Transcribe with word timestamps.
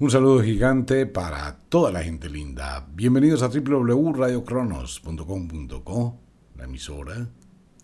Un 0.00 0.10
saludo 0.10 0.42
gigante 0.42 1.04
para 1.04 1.58
toda 1.68 1.92
la 1.92 2.02
gente 2.02 2.30
linda. 2.30 2.88
Bienvenidos 2.94 3.42
a 3.42 3.48
www.radiocronos.com.co, 3.48 6.18
la 6.56 6.64
emisora 6.64 7.28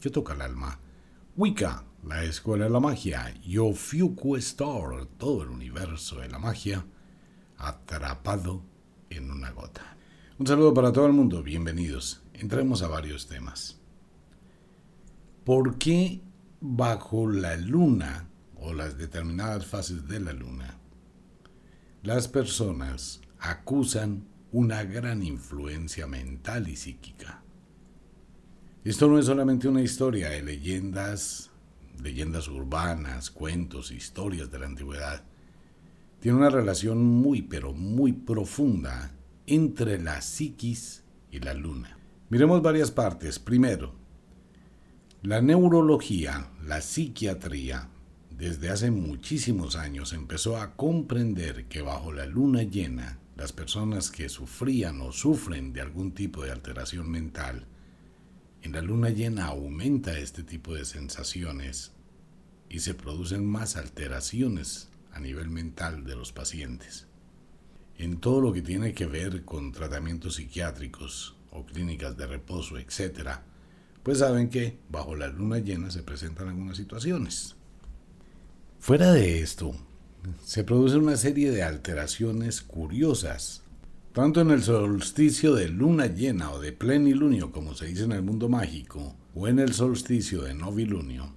que 0.01 0.09
toca 0.09 0.33
el 0.33 0.41
alma. 0.41 0.81
Wicca, 1.37 1.85
la 2.05 2.25
escuela 2.25 2.65
de 2.65 2.71
la 2.71 2.81
magia. 2.81 3.35
Yofuku 3.47 4.37
Star, 4.37 5.05
todo 5.19 5.43
el 5.43 5.51
universo 5.51 6.21
de 6.21 6.31
la 6.31 6.39
magia, 6.39 6.87
atrapado 7.59 8.63
en 9.11 9.31
una 9.31 9.51
gota. 9.51 9.99
Un 10.39 10.47
saludo 10.47 10.73
para 10.73 10.93
todo 10.93 11.05
el 11.05 11.13
mundo, 11.13 11.43
bienvenidos. 11.43 12.23
Entremos 12.33 12.81
a 12.81 12.89
varios 12.89 13.27
temas. 13.27 13.79
¿Por 15.45 15.77
qué 15.77 16.23
bajo 16.63 17.31
la 17.31 17.59
luna 17.59 18.31
o 18.55 18.73
las 18.73 18.97
determinadas 18.97 19.67
fases 19.67 20.09
de 20.09 20.21
la 20.21 20.33
luna 20.33 20.79
las 22.07 22.29
personas 22.29 23.21
acusan 23.41 24.29
una 24.53 24.85
gran 24.85 25.25
influencia 25.25 26.07
mental 26.07 26.69
y 26.69 26.77
psíquica. 26.77 27.43
Esto 28.85 29.09
no 29.09 29.19
es 29.19 29.27
solamente 29.27 29.67
una 29.67 29.83
historia 29.83 30.31
de 30.31 30.41
leyendas, 30.41 31.51
leyendas 32.01 32.47
urbanas, 32.47 33.33
cuentos, 33.33 33.91
historias 33.91 34.53
de 34.53 34.59
la 34.61 34.67
antigüedad. 34.67 35.25
Tiene 36.21 36.39
una 36.39 36.49
relación 36.49 37.05
muy, 37.05 37.43
pero 37.43 37.73
muy 37.73 38.13
profunda 38.13 39.11
entre 39.45 39.99
la 39.99 40.21
psiquis 40.21 41.03
y 41.33 41.41
la 41.41 41.55
luna. 41.55 41.99
Miremos 42.29 42.63
varias 42.63 42.93
partes. 42.93 43.41
Primero, 43.41 43.97
la 45.23 45.43
neurología, 45.43 46.53
la 46.65 46.81
psiquiatría, 46.83 47.89
desde 48.39 48.69
hace 48.69 48.91
muchísimos 48.91 49.77
años 49.77 50.13
empezó 50.13 50.59
a 50.59 50.77
comprender 50.77 51.67
que 51.67 51.81
bajo 51.81 52.13
la 52.13 52.27
luna 52.27 52.63
llena, 52.65 53.19
las 53.35 53.53
personas 53.53 54.11
que 54.11 54.29
sufrían 54.29 55.01
o 55.01 55.11
sufren 55.11 55.73
de 55.73 55.81
algún 55.81 56.13
tipo 56.13 56.45
de 56.45 56.51
alteración 56.51 57.11
mental, 57.11 57.67
en 58.61 58.73
la 58.73 58.83
luna 58.83 59.09
llena 59.09 59.47
aumenta 59.47 60.19
este 60.19 60.43
tipo 60.43 60.75
de 60.75 60.85
sensaciones 60.85 61.93
y 62.69 62.81
se 62.81 62.93
producen 62.93 63.47
más 63.47 63.77
alteraciones 63.77 64.91
a 65.13 65.21
nivel 65.21 65.49
mental 65.49 66.05
de 66.05 66.17
los 66.17 66.33
pacientes. 66.33 67.07
En 67.97 68.19
todo 68.19 68.43
lo 68.43 68.53
que 68.53 68.61
tiene 68.61 68.93
que 68.93 69.07
ver 69.07 69.47
con 69.47 69.73
tratamientos 69.73 70.35
psiquiátricos 70.35 71.37
o 71.53 71.65
clínicas 71.65 72.19
de 72.19 72.27
reposo, 72.27 72.77
etc., 72.77 73.39
pues 74.03 74.19
saben 74.19 74.51
que 74.51 74.79
bajo 74.91 75.17
la 75.17 75.29
luna 75.29 75.59
llena 75.59 75.91
se 75.91 76.03
presentan 76.03 76.49
algunas 76.49 76.77
situaciones. 76.77 77.57
Fuera 78.79 79.13
de 79.13 79.41
esto, 79.41 79.75
se 80.45 80.63
produce 80.63 80.97
una 80.97 81.17
serie 81.17 81.51
de 81.51 81.65
alteraciones 81.65 82.63
curiosas, 82.63 83.65
tanto 84.13 84.41
en 84.41 84.51
el 84.51 84.63
solsticio 84.63 85.55
de 85.55 85.69
luna 85.69 86.07
llena 86.07 86.53
o 86.53 86.61
de 86.61 86.73
plenilunio, 86.73 87.51
como 87.51 87.75
se 87.75 87.87
dice 87.87 88.05
en 88.05 88.13
el 88.13 88.23
mundo 88.23 88.49
mágico, 88.49 89.17
o 89.35 89.49
en 89.49 89.59
el 89.59 89.75
solsticio 89.75 90.43
de 90.43 90.55
novilunio, 90.55 91.35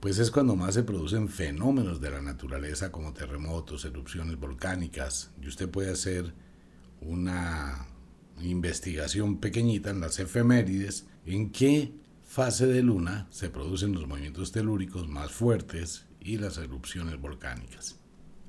pues 0.00 0.18
es 0.18 0.30
cuando 0.30 0.56
más 0.56 0.74
se 0.74 0.84
producen 0.84 1.28
fenómenos 1.28 2.00
de 2.00 2.10
la 2.10 2.22
naturaleza 2.22 2.90
como 2.90 3.12
terremotos, 3.12 3.84
erupciones 3.84 4.38
volcánicas, 4.38 5.32
y 5.42 5.48
usted 5.48 5.68
puede 5.68 5.90
hacer 5.92 6.32
una 7.02 7.86
investigación 8.40 9.38
pequeñita 9.38 9.90
en 9.90 10.00
las 10.00 10.18
efemérides 10.18 11.06
en 11.26 11.50
qué 11.50 11.92
fase 12.22 12.66
de 12.66 12.82
luna 12.82 13.26
se 13.30 13.50
producen 13.50 13.92
los 13.92 14.06
movimientos 14.06 14.50
telúricos 14.50 15.08
más 15.08 15.30
fuertes 15.30 16.06
y 16.26 16.38
las 16.38 16.58
erupciones 16.58 17.20
volcánicas. 17.20 18.00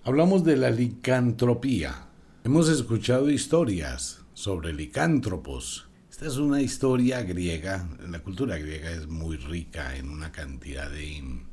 Hablamos 0.04 0.44
de 0.44 0.58
la 0.58 0.72
licantropía. 0.72 2.08
Hemos 2.44 2.70
escuchado 2.70 3.30
historias 3.30 4.22
sobre 4.34 4.74
licántropos. 4.74 5.88
Esta 6.10 6.26
es 6.26 6.38
una 6.38 6.60
historia 6.60 7.22
griega. 7.22 7.88
La 8.10 8.20
cultura 8.20 8.58
griega 8.58 8.90
es 8.90 9.08
muy 9.08 9.38
rica 9.38 9.96
en 9.96 10.10
una 10.10 10.32
cantidad 10.32 10.90
de, 10.90 11.44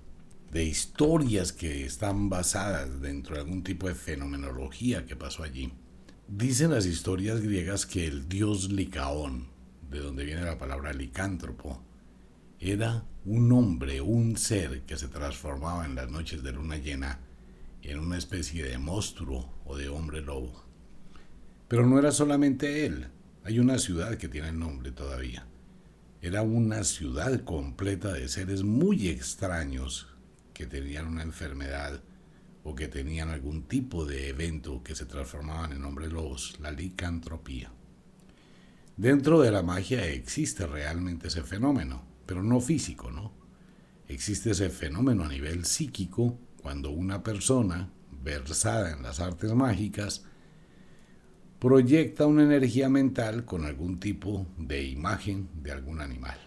de 0.50 0.65
historias 0.65 1.53
que 1.53 1.84
están 1.84 2.31
basadas 2.31 3.03
dentro 3.03 3.34
de 3.34 3.43
algún 3.43 3.62
tipo 3.62 3.87
de 3.87 3.94
fenomenología 3.94 5.04
que 5.04 5.16
pasó 5.16 5.43
allí. 5.43 5.75
Dicen 6.26 6.70
las 6.70 6.87
historias 6.87 7.43
griegas 7.43 7.84
que 7.84 8.06
el 8.06 8.31
dios 8.31 8.72
Licaón, 8.72 9.49
de 9.91 9.99
donde 9.99 10.25
viene 10.25 10.41
la 10.41 10.56
palabra 10.56 10.94
licántropo, 10.94 11.82
era 12.59 13.04
un 13.27 13.51
hombre, 13.53 14.01
un 14.03 14.37
ser 14.37 14.83
que 14.83 14.97
se 14.97 15.09
transformaba 15.09 15.87
en 15.87 15.95
las 15.95 16.11
noches 16.11 16.43
de 16.43 16.53
luna 16.53 16.77
llena 16.77 17.21
en 17.83 17.99
una 17.99 18.19
especie 18.19 18.65
de 18.65 18.79
monstruo 18.79 19.51
o 19.65 19.77
de 19.77 19.89
hombre 19.89 20.21
lobo. 20.21 20.65
Pero 21.69 21.87
no 21.87 21.99
era 21.99 22.12
solamente 22.12 22.87
él, 22.87 23.09
hay 23.43 23.59
una 23.59 23.79
ciudad 23.79 24.17
que 24.17 24.29
tiene 24.29 24.49
el 24.51 24.59
nombre 24.59 24.91
todavía. 24.91 25.47
Era 26.21 26.43
una 26.43 26.85
ciudad 26.85 27.45
completa 27.45 28.12
de 28.12 28.29
seres 28.29 28.62
muy 28.62 29.09
extraños 29.09 30.09
que 30.53 30.67
tenían 30.67 31.06
una 31.06 31.23
enfermedad 31.23 32.03
o 32.62 32.75
que 32.75 32.89
tenían 32.89 33.29
algún 33.29 33.65
tipo 33.65 34.06
de 34.06 34.29
evento 34.29 34.83
que 34.83 34.95
se 34.95 35.05
transformaban 35.05 35.73
en 35.73 35.85
hombres 35.85 36.12
lobos, 36.12 36.59
la 36.61 36.71
licantropía. 36.71 37.71
Dentro 38.97 39.41
de 39.41 39.51
la 39.51 39.62
magia 39.62 40.06
existe 40.06 40.67
realmente 40.67 41.29
ese 41.29 41.43
fenómeno 41.43 42.13
pero 42.27 42.43
no 42.43 42.61
físico, 42.61 43.11
¿no? 43.11 43.33
Existe 44.09 44.51
ese 44.51 44.71
fenómeno 44.71 45.25
a 45.25 45.29
nivel 45.29 45.65
psíquico 45.65 46.39
cuando 46.62 46.91
una 46.91 47.23
persona 47.23 47.91
versada 48.23 48.93
en 48.93 49.03
las 49.03 49.21
artes 49.21 49.53
mágicas 49.55 50.25
proyecta 51.59 52.27
una 52.27 52.43
energía 52.43 52.89
mental 52.89 53.45
con 53.45 53.65
algún 53.65 53.99
tipo 53.99 54.47
de 54.59 54.85
imagen 54.85 55.49
de 55.62 55.73
algún 55.73 56.01
animal. 56.01 56.39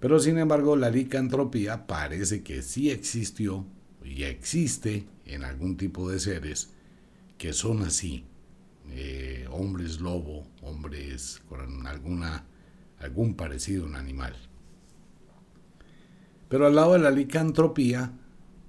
Pero 0.00 0.18
sin 0.18 0.38
embargo 0.38 0.76
la 0.76 0.90
licantropía 0.90 1.86
parece 1.86 2.42
que 2.42 2.62
sí 2.62 2.90
existió 2.90 3.66
y 4.04 4.24
existe 4.24 5.06
en 5.26 5.44
algún 5.44 5.76
tipo 5.76 6.10
de 6.10 6.18
seres 6.18 6.72
que 7.38 7.52
son 7.52 7.82
así, 7.82 8.24
eh, 8.90 9.46
hombres 9.50 10.00
lobo, 10.00 10.46
hombres 10.60 11.40
con 11.48 11.86
alguna, 11.86 12.44
algún 12.98 13.34
parecido 13.34 13.84
a 13.84 13.88
un 13.88 13.96
animal. 13.96 14.36
Pero 16.52 16.66
al 16.66 16.74
lado 16.74 16.92
de 16.92 16.98
la 16.98 17.10
licantropía, 17.10 18.12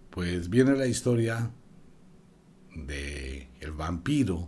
pues 0.09 0.49
viene 0.49 0.71
la 0.77 0.87
historia 0.87 1.51
de 2.73 3.49
el 3.59 3.73
vampiro, 3.73 4.47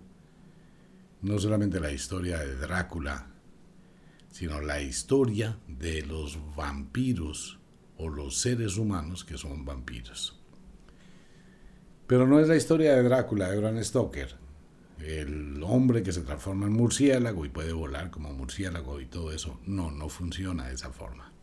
no 1.21 1.37
solamente 1.37 1.81
la 1.81 1.91
historia 1.91 2.39
de 2.39 2.55
Drácula, 2.55 3.27
sino 4.31 4.61
la 4.61 4.79
historia 4.79 5.59
de 5.67 6.03
los 6.03 6.39
vampiros 6.55 7.59
o 7.97 8.07
los 8.07 8.37
seres 8.37 8.77
humanos 8.77 9.25
que 9.25 9.37
son 9.37 9.65
vampiros. 9.65 10.41
Pero 12.07 12.25
no 12.25 12.39
es 12.39 12.47
la 12.47 12.55
historia 12.55 12.95
de 12.95 13.03
Drácula 13.03 13.51
de 13.51 13.59
Bram 13.59 13.83
Stoker, 13.83 14.33
el 14.99 15.61
hombre 15.61 16.03
que 16.03 16.13
se 16.13 16.21
transforma 16.21 16.67
en 16.67 16.71
murciélago 16.71 17.45
y 17.45 17.49
puede 17.49 17.73
volar 17.73 18.11
como 18.11 18.31
murciélago 18.31 19.01
y 19.01 19.07
todo 19.07 19.33
eso. 19.33 19.59
No, 19.65 19.91
no 19.91 20.07
funciona 20.07 20.69
de 20.69 20.75
esa 20.75 20.93
forma. 20.93 21.34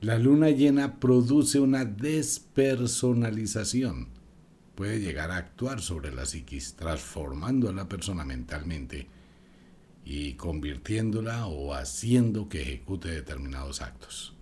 La 0.00 0.18
luna 0.18 0.48
llena 0.48 0.98
produce 0.98 1.60
una 1.60 1.84
despersonalización. 1.84 4.08
Puede 4.74 4.98
llegar 4.98 5.30
a 5.30 5.36
actuar 5.36 5.82
sobre 5.82 6.10
la 6.10 6.24
psiquis, 6.24 6.74
transformando 6.74 7.68
a 7.68 7.74
la 7.74 7.86
persona 7.86 8.24
mentalmente 8.24 9.08
y 10.02 10.32
convirtiéndola 10.34 11.46
o 11.48 11.74
haciendo 11.74 12.48
que 12.48 12.62
ejecute 12.62 13.10
determinados 13.10 13.82
actos. 13.82 14.34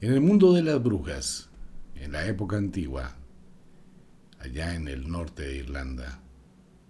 En 0.00 0.12
el 0.12 0.20
mundo 0.20 0.52
de 0.52 0.62
las 0.62 0.80
brujas, 0.80 1.48
en 1.96 2.12
la 2.12 2.28
época 2.28 2.58
antigua, 2.58 3.16
allá 4.38 4.76
en 4.76 4.86
el 4.86 5.10
norte 5.10 5.42
de 5.42 5.56
Irlanda, 5.56 6.20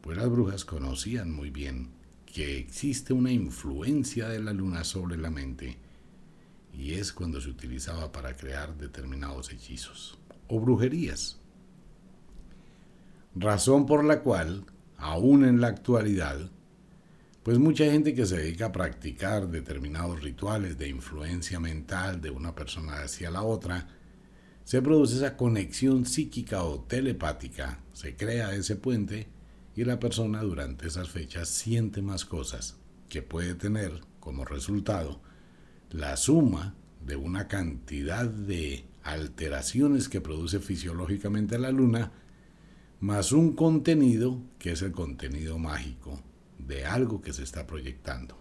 pues 0.03 0.19
las 0.19 0.29
brujas 0.29 0.67
conocían 0.67 1.33
muy 1.33 1.49
bien 1.49 1.93
que 2.27 2.59
existe 2.59 3.15
una 3.15 3.33
influencia 3.33 4.29
de 4.29 4.41
la 4.41 4.53
luna 4.53 4.85
sobre 4.85 5.17
la 5.17 5.31
mente 5.31 5.79
y 6.79 6.95
es 6.95 7.13
cuando 7.13 7.41
se 7.41 7.51
utilizaba 7.51 8.13
para 8.13 8.37
crear 8.37 8.77
determinados 8.79 9.53
hechizos 9.53 10.17
o 10.47 10.61
brujerías. 10.61 11.41
Razón 13.35 13.85
por 13.85 14.05
la 14.05 14.21
cual, 14.21 14.65
aún 14.97 15.45
en 15.45 15.61
la 15.61 15.67
actualidad, 15.67 16.51
pues 17.43 17.59
mucha 17.59 17.85
gente 17.85 18.15
que 18.15 18.27
se 18.27 18.37
dedica 18.37 18.67
a 18.67 18.73
practicar 18.73 19.49
determinados 19.49 20.23
rituales 20.23 20.79
de 20.79 20.89
influencia 20.89 21.59
mental 21.59 22.21
de 22.21 22.31
una 22.31 22.55
persona 22.55 23.03
hacia 23.03 23.31
la 23.31 23.43
otra, 23.43 23.89
se 24.63 24.81
produce 24.81 25.17
esa 25.17 25.37
conexión 25.37 26.07
psíquica 26.07 26.63
o 26.63 26.81
telepática, 26.83 27.81
se 27.93 28.17
crea 28.17 28.55
ese 28.55 28.77
puente 28.77 29.29
y 29.75 29.85
la 29.85 29.99
persona 29.99 30.43
durante 30.43 30.87
esas 30.87 31.09
fechas 31.09 31.49
siente 31.49 32.03
más 32.03 32.25
cosas 32.25 32.77
que 33.09 33.23
puede 33.23 33.55
tener 33.55 34.01
como 34.21 34.45
resultado 34.45 35.21
la 35.91 36.17
suma 36.17 36.75
de 37.05 37.17
una 37.17 37.49
cantidad 37.49 38.27
de 38.27 38.85
alteraciones 39.03 40.09
que 40.09 40.21
produce 40.21 40.61
fisiológicamente 40.61 41.59
la 41.59 41.71
luna 41.71 42.13
más 43.01 43.33
un 43.33 43.55
contenido 43.55 44.41
que 44.59 44.73
es 44.73 44.83
el 44.83 44.93
contenido 44.93 45.59
mágico 45.59 46.21
de 46.59 46.85
algo 46.85 47.23
que 47.23 47.33
se 47.33 47.45
está 47.45 47.67
proyectando. 47.67 48.37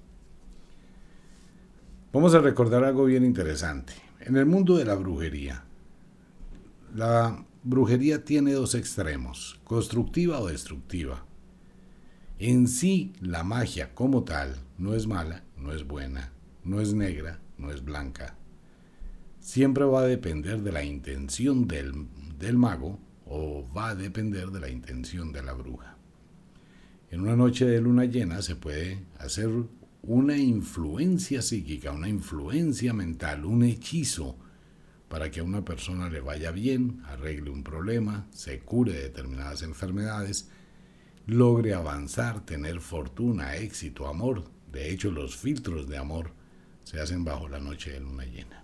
Vamos 2.11 2.33
a 2.33 2.39
recordar 2.39 2.83
algo 2.83 3.05
bien 3.05 3.23
interesante. 3.23 3.93
En 4.19 4.35
el 4.35 4.45
mundo 4.45 4.77
de 4.77 4.85
la 4.85 4.95
brujería, 4.95 5.63
la 6.95 7.45
brujería 7.63 8.25
tiene 8.25 8.53
dos 8.53 8.75
extremos, 8.75 9.59
constructiva 9.63 10.39
o 10.39 10.47
destructiva. 10.47 11.25
En 12.39 12.67
sí, 12.67 13.13
la 13.21 13.43
magia 13.43 13.93
como 13.93 14.23
tal 14.23 14.55
no 14.77 14.95
es 14.95 15.05
mala, 15.05 15.43
no 15.57 15.73
es 15.73 15.85
buena, 15.85 16.31
no 16.67 16.81
es 16.81 16.93
negra, 16.93 17.39
no 17.57 17.71
es 17.71 17.83
blanca. 17.83 18.35
Siempre 19.39 19.85
va 19.85 20.01
a 20.01 20.07
depender 20.07 20.61
de 20.61 20.71
la 20.71 20.83
intención 20.83 21.67
del, 21.67 22.07
del 22.37 22.57
mago 22.57 22.99
o 23.25 23.65
va 23.75 23.89
a 23.89 23.95
depender 23.95 24.51
de 24.51 24.59
la 24.59 24.69
intención 24.69 25.31
de 25.31 25.43
la 25.43 25.53
bruja. 25.53 25.97
En 27.09 27.21
una 27.21 27.37
noche 27.37 27.65
de 27.65 27.79
luna 27.79 28.03
llena 28.05 28.41
se 28.41 28.57
puede 28.57 29.05
hacer 29.17 29.49
una 30.03 30.37
influencia 30.37 31.41
psíquica, 31.41 31.93
una 31.93 32.09
influencia 32.09 32.93
mental, 32.93 33.45
un 33.45 33.63
hechizo 33.63 34.37
para 35.07 35.31
que 35.31 35.39
a 35.39 35.43
una 35.43 35.63
persona 35.63 36.09
le 36.09 36.19
vaya 36.19 36.51
bien, 36.51 37.01
arregle 37.05 37.49
un 37.49 37.63
problema, 37.63 38.27
se 38.31 38.59
cure 38.59 38.91
de 38.91 39.03
determinadas 39.03 39.61
enfermedades, 39.63 40.49
logre 41.25 41.73
avanzar, 41.73 42.45
tener 42.45 42.81
fortuna, 42.81 43.55
éxito, 43.55 44.07
amor. 44.07 44.51
De 44.69 44.91
hecho, 44.91 45.11
los 45.11 45.37
filtros 45.37 45.87
de 45.87 45.97
amor 45.97 46.36
se 46.87 47.01
hacen 47.01 47.25
bajo 47.25 47.49
la 47.49 47.59
noche 47.59 47.91
de 47.91 47.99
luna 47.99 48.23
llena. 48.23 48.63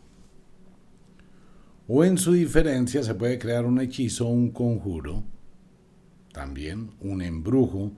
O 1.90 2.06
en 2.06 2.18
su 2.18 2.31
diferencia 2.31 3.04
se 3.04 3.16
puede 3.16 3.38
crear 3.38 3.66
un 3.66 3.81
hechizo, 3.81 4.28
un 4.28 4.52
conjuro, 4.52 5.25
también 6.31 6.92
un 7.02 7.22
embrujo 7.22 7.92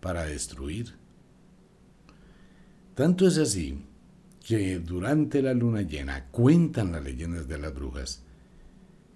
para 0.00 0.24
destruir. 0.24 0.96
Tanto 2.96 3.28
es 3.28 3.38
así 3.38 3.84
que 4.44 4.80
durante 4.80 5.42
la 5.42 5.54
luna 5.54 5.82
llena 5.82 6.26
cuentan 6.26 6.90
las 6.90 7.04
leyendas 7.04 7.46
de 7.46 7.58
las 7.58 7.72
brujas. 7.72 8.24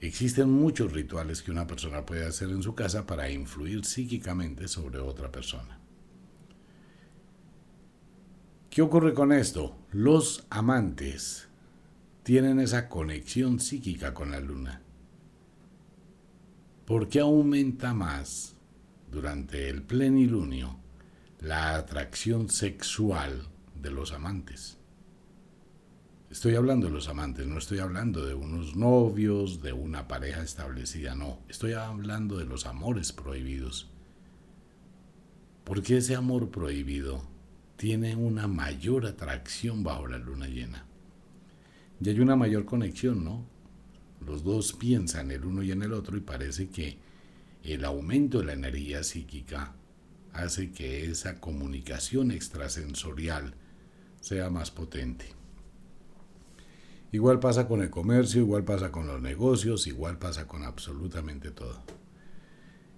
Existen 0.01 0.49
muchos 0.49 0.93
rituales 0.93 1.43
que 1.43 1.51
una 1.51 1.67
persona 1.67 2.07
puede 2.07 2.25
hacer 2.25 2.51
en 2.51 2.63
su 2.63 2.77
casa 2.77 3.05
para 3.05 3.29
influir 3.29 3.85
psíquicamente 3.85 4.69
sobre 4.69 5.01
otra 5.01 5.33
persona. 5.33 5.82
¿Qué 8.73 8.81
ocurre 8.81 9.13
con 9.13 9.33
esto? 9.33 9.77
Los 9.91 10.47
amantes 10.49 11.47
tienen 12.23 12.59
esa 12.59 12.89
conexión 12.89 13.61
psíquica 13.61 14.15
con 14.15 14.31
la 14.31 14.41
luna. 14.41 14.81
¿Por 16.87 17.11
qué 17.11 17.21
aumenta 17.21 17.93
más 17.93 18.57
durante 19.11 19.69
el 19.69 19.83
plenilunio 19.83 20.79
la 21.41 21.77
atracción 21.77 22.49
sexual 22.49 23.47
de 23.79 23.91
los 23.91 24.13
amantes? 24.13 24.79
Estoy 26.31 26.55
hablando 26.55 26.87
de 26.87 26.95
los 26.95 27.11
amantes, 27.11 27.47
no 27.47 27.59
estoy 27.59 27.81
hablando 27.81 28.25
de 28.25 28.33
unos 28.33 28.75
novios, 28.75 29.61
de 29.61 29.75
una 29.75 30.09
pareja 30.09 30.43
establecida, 30.43 31.15
no, 31.15 31.41
estoy 31.51 31.75
hablando 31.75 32.39
de 32.39 32.47
los 32.47 32.65
amores 32.65 33.13
prohibidos. 33.13 33.91
Porque 35.63 35.99
ese 35.99 36.17
amor 36.17 36.49
prohibido 36.49 37.31
tiene 37.77 38.17
una 38.17 38.47
mayor 38.47 39.07
atracción 39.07 39.83
bajo 39.83 40.07
la 40.07 40.19
luna 40.19 40.47
llena 40.47 40.87
y 42.03 42.09
hay 42.09 42.21
una 42.21 42.37
mayor 42.37 42.65
conexión, 42.65 43.25
¿no? 43.25 43.45
Los 44.27 44.43
dos 44.43 44.73
piensan 44.73 45.31
el 45.31 45.45
uno 45.45 45.63
y 45.63 45.71
en 45.71 45.83
el 45.83 45.93
otro 45.93 46.17
y 46.17 46.21
parece 46.21 46.69
que 46.69 46.99
el 47.63 47.85
aumento 47.85 48.41
de 48.41 48.47
la 48.47 48.53
energía 48.55 49.05
psíquica 49.05 49.75
hace 50.33 50.73
que 50.73 51.05
esa 51.05 51.39
comunicación 51.39 52.33
extrasensorial 52.33 53.55
sea 54.21 54.51
más 54.51 54.71
potente. 54.71 55.27
Igual 57.13 57.39
pasa 57.39 57.69
con 57.69 57.83
el 57.83 57.91
comercio, 57.91 58.41
igual 58.41 58.65
pasa 58.65 58.91
con 58.91 59.07
los 59.07 59.21
negocios, 59.21 59.87
igual 59.87 60.19
pasa 60.19 60.49
con 60.49 60.65
absolutamente 60.65 61.51
todo. 61.51 61.83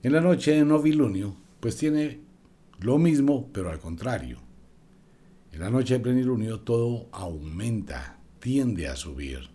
En 0.03 0.13
la 0.13 0.21
noche 0.21 0.53
de 0.53 0.65
novilunio, 0.65 1.37
pues 1.61 1.77
tiene 1.77 2.21
lo 2.79 2.99
mismo, 2.99 3.51
pero 3.53 3.71
al 3.71 3.81
contrario. 3.81 4.39
En 5.55 5.61
la 5.61 5.71
noche 5.71 5.95
de 5.95 6.01
plenilunio 6.01 6.59
todo 6.59 7.09
aumenta, 7.13 8.19
tiende 8.41 8.89
a 8.89 8.97
subir. 8.97 9.51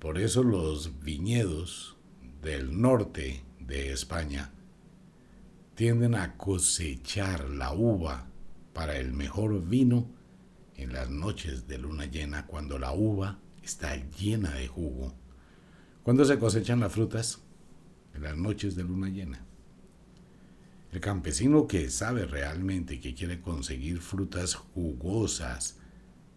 Por 0.00 0.18
eso 0.18 0.42
los 0.42 1.00
viñedos 1.00 1.96
del 2.42 2.80
norte 2.80 3.44
de 3.60 3.92
España 3.92 4.50
tienden 5.76 6.16
a 6.16 6.36
cosechar 6.36 7.48
la 7.50 7.72
uva 7.72 8.26
para 8.72 8.98
el 8.98 9.12
mejor 9.12 9.64
vino 9.64 10.10
en 10.74 10.92
las 10.92 11.08
noches 11.08 11.68
de 11.68 11.78
luna 11.78 12.06
llena 12.06 12.48
cuando 12.48 12.80
la 12.80 12.92
uva 12.92 13.38
está 13.62 13.94
llena 14.18 14.54
de 14.54 14.66
jugo. 14.66 15.14
¿Cuándo 16.02 16.24
se 16.24 16.36
cosechan 16.36 16.80
las 16.80 16.92
frutas? 16.92 17.42
En 18.12 18.22
las 18.22 18.36
noches 18.36 18.74
de 18.74 18.82
luna 18.82 19.08
llena. 19.08 19.47
El 20.92 21.00
campesino 21.00 21.66
que 21.66 21.90
sabe 21.90 22.24
realmente 22.24 23.00
que 23.00 23.14
quiere 23.14 23.40
conseguir 23.40 23.98
frutas 24.00 24.54
jugosas, 24.54 25.78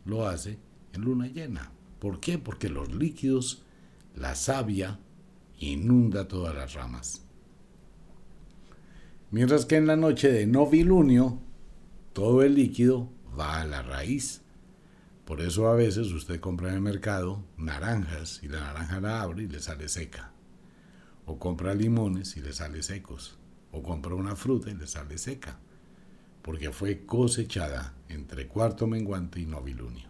lo 0.06 0.28
hace 0.28 0.60
en 0.94 1.02
luna 1.02 1.28
llena. 1.28 1.72
¿Por 2.00 2.20
qué? 2.20 2.38
Porque 2.38 2.68
los 2.68 2.94
líquidos, 2.94 3.64
la 4.16 4.36
savia, 4.36 5.00
inunda 5.60 6.28
todas 6.28 6.54
las 6.56 6.74
ramas. 6.74 7.24
Mientras 9.30 9.66
que 9.66 9.78
en 9.78 9.88
la 9.88 9.96
noche 9.96 10.32
de 10.32 10.46
novilunio, 10.46 11.40
todo 12.12 12.44
el 12.44 12.56
líquido 12.56 13.10
va 13.40 13.62
a 13.62 13.66
la 13.66 13.82
raíz. 13.82 14.42
Por 15.24 15.40
eso 15.40 15.70
a 15.70 15.76
veces 15.76 16.08
usted 16.12 16.42
compra 16.42 16.70
en 16.70 16.76
el 16.76 16.82
mercado 16.82 17.46
naranjas 17.56 18.42
y 18.44 18.50
la 18.50 18.60
naranja 18.60 19.00
la 19.00 19.22
abre 19.22 19.44
y 19.44 19.48
le 19.48 19.62
sale 19.62 19.88
seca. 19.88 20.34
O 21.26 21.40
compra 21.40 21.74
limones 21.74 22.36
y 22.36 22.42
le 22.42 22.52
sale 22.52 22.84
secos. 22.84 23.38
O 23.72 23.82
compra 23.82 24.16
una 24.16 24.36
fruta 24.36 24.70
y 24.70 24.76
le 24.76 24.88
sale 24.88 25.18
seca. 25.18 25.60
Porque 26.42 26.72
fue 26.72 27.06
cosechada 27.06 27.94
entre 28.10 28.48
cuarto 28.48 28.88
menguante 28.88 29.40
y 29.40 29.46
novilunio. 29.46 30.10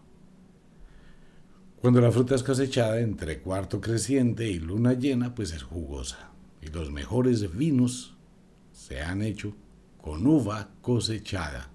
Cuando 1.82 2.00
la 2.00 2.12
fruta 2.12 2.36
es 2.36 2.44
cosechada 2.44 3.00
entre 3.00 3.40
cuarto 3.40 3.82
creciente 3.82 4.48
y 4.48 4.60
luna 4.60 4.94
llena, 4.94 5.34
pues 5.34 5.52
es 5.52 5.64
jugosa. 5.64 6.30
Y 6.62 6.68
los 6.68 6.92
mejores 6.92 7.56
vinos 7.56 8.16
se 8.72 9.02
han 9.02 9.22
hecho 9.22 9.56
con 10.00 10.26
uva 10.26 10.70
cosechada 10.82 11.72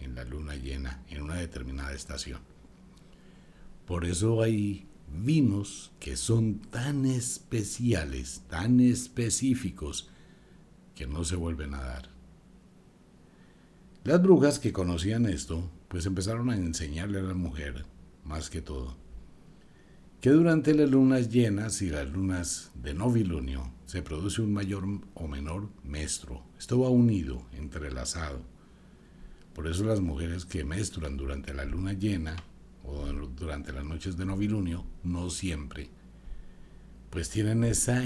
en 0.00 0.14
la 0.14 0.24
luna 0.24 0.56
llena, 0.56 1.02
en 1.08 1.22
una 1.22 1.36
determinada 1.36 1.92
estación. 1.92 2.40
Por 3.86 4.04
eso 4.04 4.42
hay 4.42 4.86
vinos 5.08 5.92
que 6.00 6.16
son 6.16 6.58
tan 6.58 7.04
especiales, 7.04 8.42
tan 8.48 8.80
específicos, 8.80 10.10
que 10.94 11.06
no 11.06 11.24
se 11.24 11.36
vuelven 11.36 11.74
a 11.74 11.82
dar. 11.82 12.08
Las 14.04 14.22
brujas 14.22 14.58
que 14.58 14.72
conocían 14.72 15.26
esto, 15.26 15.70
pues 15.88 16.06
empezaron 16.06 16.50
a 16.50 16.56
enseñarle 16.56 17.20
a 17.20 17.22
la 17.22 17.34
mujer, 17.34 17.86
más 18.22 18.50
que 18.50 18.60
todo, 18.60 18.96
que 20.20 20.30
durante 20.30 20.74
las 20.74 20.90
lunas 20.90 21.30
llenas 21.30 21.82
y 21.82 21.90
las 21.90 22.10
lunas 22.10 22.70
de 22.74 22.94
novilunio 22.94 23.72
se 23.86 24.02
produce 24.02 24.42
un 24.42 24.52
mayor 24.52 24.84
o 25.14 25.28
menor 25.28 25.68
mestro. 25.82 26.42
Esto 26.58 26.80
va 26.80 26.88
unido, 26.88 27.46
entrelazado. 27.52 28.40
Por 29.54 29.68
eso 29.68 29.84
las 29.84 30.00
mujeres 30.00 30.44
que 30.44 30.64
menstruan 30.64 31.16
durante 31.16 31.54
la 31.54 31.64
luna 31.64 31.92
llena 31.92 32.36
o 32.82 33.06
durante 33.06 33.72
las 33.72 33.84
noches 33.84 34.16
de 34.16 34.26
novilunio, 34.26 34.84
no 35.02 35.30
siempre, 35.30 35.90
pues 37.10 37.30
tienen 37.30 37.64
esa 37.64 38.04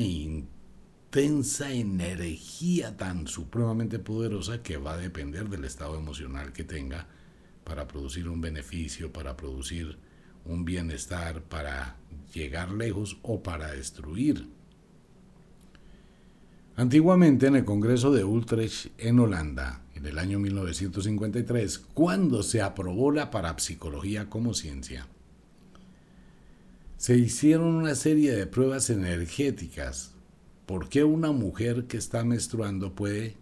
intensa 1.10 1.72
energía 1.72 2.94
tan 2.98 3.26
supremamente 3.26 3.98
poderosa 3.98 4.62
que 4.62 4.76
va 4.76 4.92
a 4.92 4.98
depender 4.98 5.48
del 5.48 5.64
estado 5.64 5.96
emocional 5.96 6.52
que 6.52 6.64
tenga 6.64 7.06
para 7.64 7.88
producir 7.88 8.28
un 8.28 8.42
beneficio, 8.42 9.10
para 9.10 9.34
producir 9.34 9.96
un 10.44 10.66
bienestar, 10.66 11.40
para 11.40 11.96
llegar 12.34 12.72
lejos 12.72 13.16
o 13.22 13.42
para 13.42 13.72
destruir. 13.72 14.48
Antiguamente 16.76 17.46
en 17.46 17.56
el 17.56 17.64
Congreso 17.64 18.12
de 18.12 18.24
Utrecht 18.24 18.88
en 18.98 19.18
Holanda, 19.18 19.80
en 19.94 20.04
el 20.04 20.18
año 20.18 20.38
1953, 20.38 21.78
cuando 21.94 22.42
se 22.42 22.60
aprobó 22.60 23.12
la 23.12 23.30
parapsicología 23.30 24.28
como 24.28 24.52
ciencia, 24.52 25.06
se 26.98 27.16
hicieron 27.16 27.76
una 27.76 27.94
serie 27.94 28.32
de 28.32 28.46
pruebas 28.46 28.90
energéticas. 28.90 30.17
¿Por 30.68 30.90
qué 30.90 31.02
una 31.02 31.32
mujer 31.32 31.86
que 31.86 31.96
está 31.96 32.24
menstruando 32.24 32.94
puede 32.94 33.38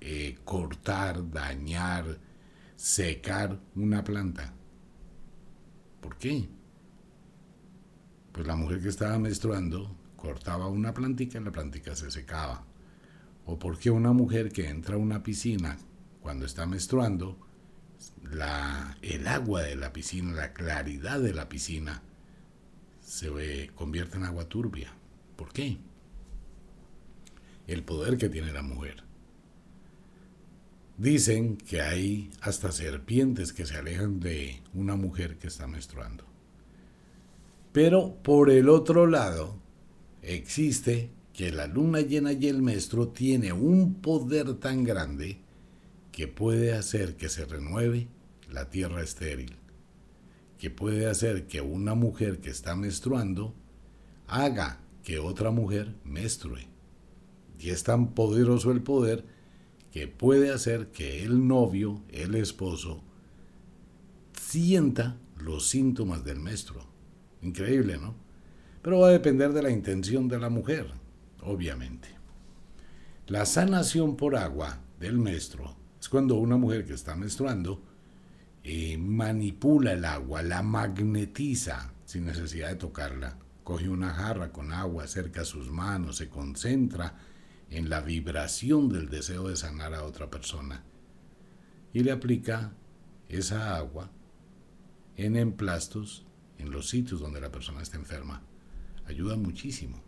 eh, 0.00 0.38
cortar, 0.46 1.30
dañar, 1.30 2.18
secar 2.74 3.60
una 3.76 4.02
planta? 4.02 4.54
¿Por 6.00 6.16
qué? 6.16 6.48
Pues 8.32 8.46
la 8.46 8.56
mujer 8.56 8.80
que 8.80 8.88
estaba 8.88 9.18
menstruando 9.18 9.94
cortaba 10.16 10.68
una 10.68 10.94
plantica 10.94 11.38
y 11.38 11.44
la 11.44 11.52
plantica 11.52 11.94
se 11.94 12.10
secaba. 12.10 12.64
o 13.44 13.58
por 13.58 13.78
qué 13.78 13.90
una 13.90 14.12
mujer 14.12 14.50
que 14.50 14.70
entra 14.70 14.94
a 14.94 14.98
una 14.98 15.22
piscina 15.22 15.76
cuando 16.22 16.46
está 16.46 16.64
menstruando, 16.64 17.36
la, 18.22 18.96
el 19.02 19.26
agua 19.26 19.64
de 19.64 19.76
la 19.76 19.92
piscina, 19.92 20.32
la 20.32 20.54
claridad 20.54 21.20
de 21.20 21.34
la 21.34 21.46
piscina, 21.46 22.00
se 23.02 23.70
convierte 23.74 24.16
en 24.16 24.24
agua 24.24 24.48
turbia. 24.48 24.94
¿Por 25.36 25.52
qué? 25.52 25.78
El 27.70 27.84
poder 27.84 28.18
que 28.18 28.28
tiene 28.28 28.52
la 28.52 28.62
mujer. 28.62 29.04
Dicen 30.98 31.56
que 31.56 31.80
hay 31.80 32.28
hasta 32.40 32.72
serpientes 32.72 33.52
que 33.52 33.64
se 33.64 33.76
alejan 33.76 34.18
de 34.18 34.60
una 34.74 34.96
mujer 34.96 35.38
que 35.38 35.46
está 35.46 35.68
menstruando. 35.68 36.24
Pero 37.70 38.16
por 38.24 38.50
el 38.50 38.68
otro 38.68 39.06
lado, 39.06 39.56
existe 40.20 41.10
que 41.32 41.52
la 41.52 41.68
luna 41.68 42.00
llena 42.00 42.32
y 42.32 42.48
el 42.48 42.60
menstruo 42.60 43.10
tiene 43.10 43.52
un 43.52 43.94
poder 43.94 44.54
tan 44.54 44.82
grande 44.82 45.38
que 46.10 46.26
puede 46.26 46.72
hacer 46.72 47.14
que 47.16 47.28
se 47.28 47.44
renueve 47.44 48.08
la 48.50 48.68
tierra 48.68 49.00
estéril, 49.00 49.54
que 50.58 50.70
puede 50.70 51.06
hacer 51.06 51.46
que 51.46 51.60
una 51.60 51.94
mujer 51.94 52.40
que 52.40 52.50
está 52.50 52.74
menstruando 52.74 53.54
haga 54.26 54.80
que 55.04 55.20
otra 55.20 55.52
mujer 55.52 55.94
menstrue. 56.02 56.69
Y 57.60 57.70
es 57.70 57.82
tan 57.82 58.14
poderoso 58.14 58.72
el 58.72 58.82
poder 58.82 59.24
que 59.92 60.08
puede 60.08 60.50
hacer 60.50 60.88
que 60.92 61.22
el 61.24 61.46
novio, 61.46 62.02
el 62.08 62.34
esposo, 62.34 63.02
sienta 64.40 65.18
los 65.36 65.68
síntomas 65.68 66.24
del 66.24 66.40
menstruo. 66.40 66.86
Increíble, 67.42 67.98
¿no? 67.98 68.14
Pero 68.82 69.00
va 69.00 69.08
a 69.08 69.12
depender 69.12 69.52
de 69.52 69.62
la 69.62 69.70
intención 69.70 70.26
de 70.26 70.38
la 70.38 70.48
mujer, 70.48 70.86
obviamente. 71.42 72.08
La 73.26 73.44
sanación 73.44 74.16
por 74.16 74.36
agua 74.36 74.80
del 74.98 75.18
menstruo 75.18 75.76
es 76.00 76.08
cuando 76.08 76.36
una 76.36 76.56
mujer 76.56 76.86
que 76.86 76.94
está 76.94 77.14
menstruando 77.14 77.82
eh, 78.64 78.96
manipula 78.96 79.92
el 79.92 80.04
agua, 80.06 80.42
la 80.42 80.62
magnetiza 80.62 81.92
sin 82.06 82.24
necesidad 82.24 82.68
de 82.68 82.76
tocarla. 82.76 83.36
Coge 83.64 83.88
una 83.88 84.14
jarra 84.14 84.50
con 84.50 84.72
agua, 84.72 85.04
acerca 85.04 85.44
sus 85.44 85.70
manos, 85.70 86.16
se 86.16 86.28
concentra 86.28 87.14
en 87.70 87.88
la 87.88 88.00
vibración 88.00 88.88
del 88.88 89.08
deseo 89.08 89.48
de 89.48 89.56
sanar 89.56 89.94
a 89.94 90.04
otra 90.04 90.30
persona 90.30 90.84
y 91.92 92.00
le 92.02 92.12
aplica 92.12 92.72
esa 93.28 93.76
agua 93.76 94.10
en 95.16 95.36
emplastos 95.36 96.26
en 96.58 96.70
los 96.70 96.88
sitios 96.88 97.20
donde 97.20 97.40
la 97.40 97.52
persona 97.52 97.82
está 97.82 97.96
enferma. 97.96 98.42
Ayuda 99.06 99.36
muchísimo. 99.36 100.02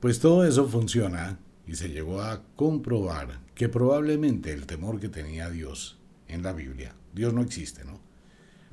Pues 0.00 0.20
todo 0.20 0.44
eso 0.44 0.68
funciona 0.68 1.38
y 1.66 1.76
se 1.76 1.88
llegó 1.88 2.20
a 2.20 2.44
comprobar 2.56 3.40
que 3.54 3.68
probablemente 3.68 4.52
el 4.52 4.66
temor 4.66 5.00
que 5.00 5.08
tenía 5.08 5.48
Dios 5.48 5.98
en 6.28 6.42
la 6.42 6.52
Biblia, 6.52 6.94
Dios 7.14 7.32
no 7.32 7.40
existe, 7.40 7.84
¿no? 7.84 8.00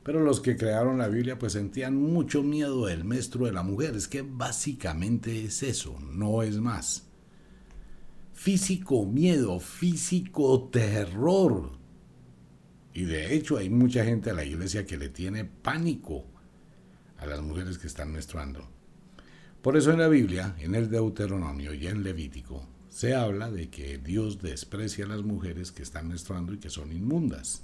Pero 0.03 0.21
los 0.21 0.39
que 0.41 0.57
crearon 0.57 0.97
la 0.97 1.07
Biblia 1.07 1.37
pues 1.37 1.53
sentían 1.53 1.95
mucho 1.95 2.41
miedo 2.41 2.87
del 2.87 3.03
maestro 3.03 3.45
de 3.45 3.51
la 3.51 3.63
mujer. 3.63 3.95
Es 3.95 4.07
que 4.07 4.23
básicamente 4.23 5.45
es 5.45 5.61
eso, 5.63 5.99
no 5.99 6.41
es 6.41 6.57
más. 6.57 7.07
Físico 8.33 9.05
miedo, 9.05 9.59
físico 9.59 10.69
terror. 10.71 11.73
Y 12.93 13.05
de 13.05 13.35
hecho 13.35 13.57
hay 13.57 13.69
mucha 13.69 14.03
gente 14.03 14.31
a 14.31 14.33
la 14.33 14.43
iglesia 14.43 14.85
que 14.85 14.97
le 14.97 15.09
tiene 15.09 15.45
pánico 15.45 16.25
a 17.19 17.25
las 17.27 17.41
mujeres 17.41 17.77
que 17.77 17.87
están 17.87 18.11
menstruando. 18.11 18.67
Por 19.61 19.77
eso 19.77 19.91
en 19.91 19.99
la 19.99 20.07
Biblia, 20.07 20.55
en 20.59 20.73
el 20.73 20.89
Deuteronomio 20.89 21.75
y 21.75 21.85
en 21.85 22.03
Levítico, 22.03 22.67
se 22.89 23.13
habla 23.15 23.51
de 23.51 23.69
que 23.69 23.99
Dios 23.99 24.41
desprecia 24.41 25.05
a 25.05 25.07
las 25.07 25.21
mujeres 25.21 25.71
que 25.71 25.83
están 25.83 26.07
menstruando 26.07 26.53
y 26.53 26.57
que 26.57 26.71
son 26.71 26.91
inmundas. 26.91 27.63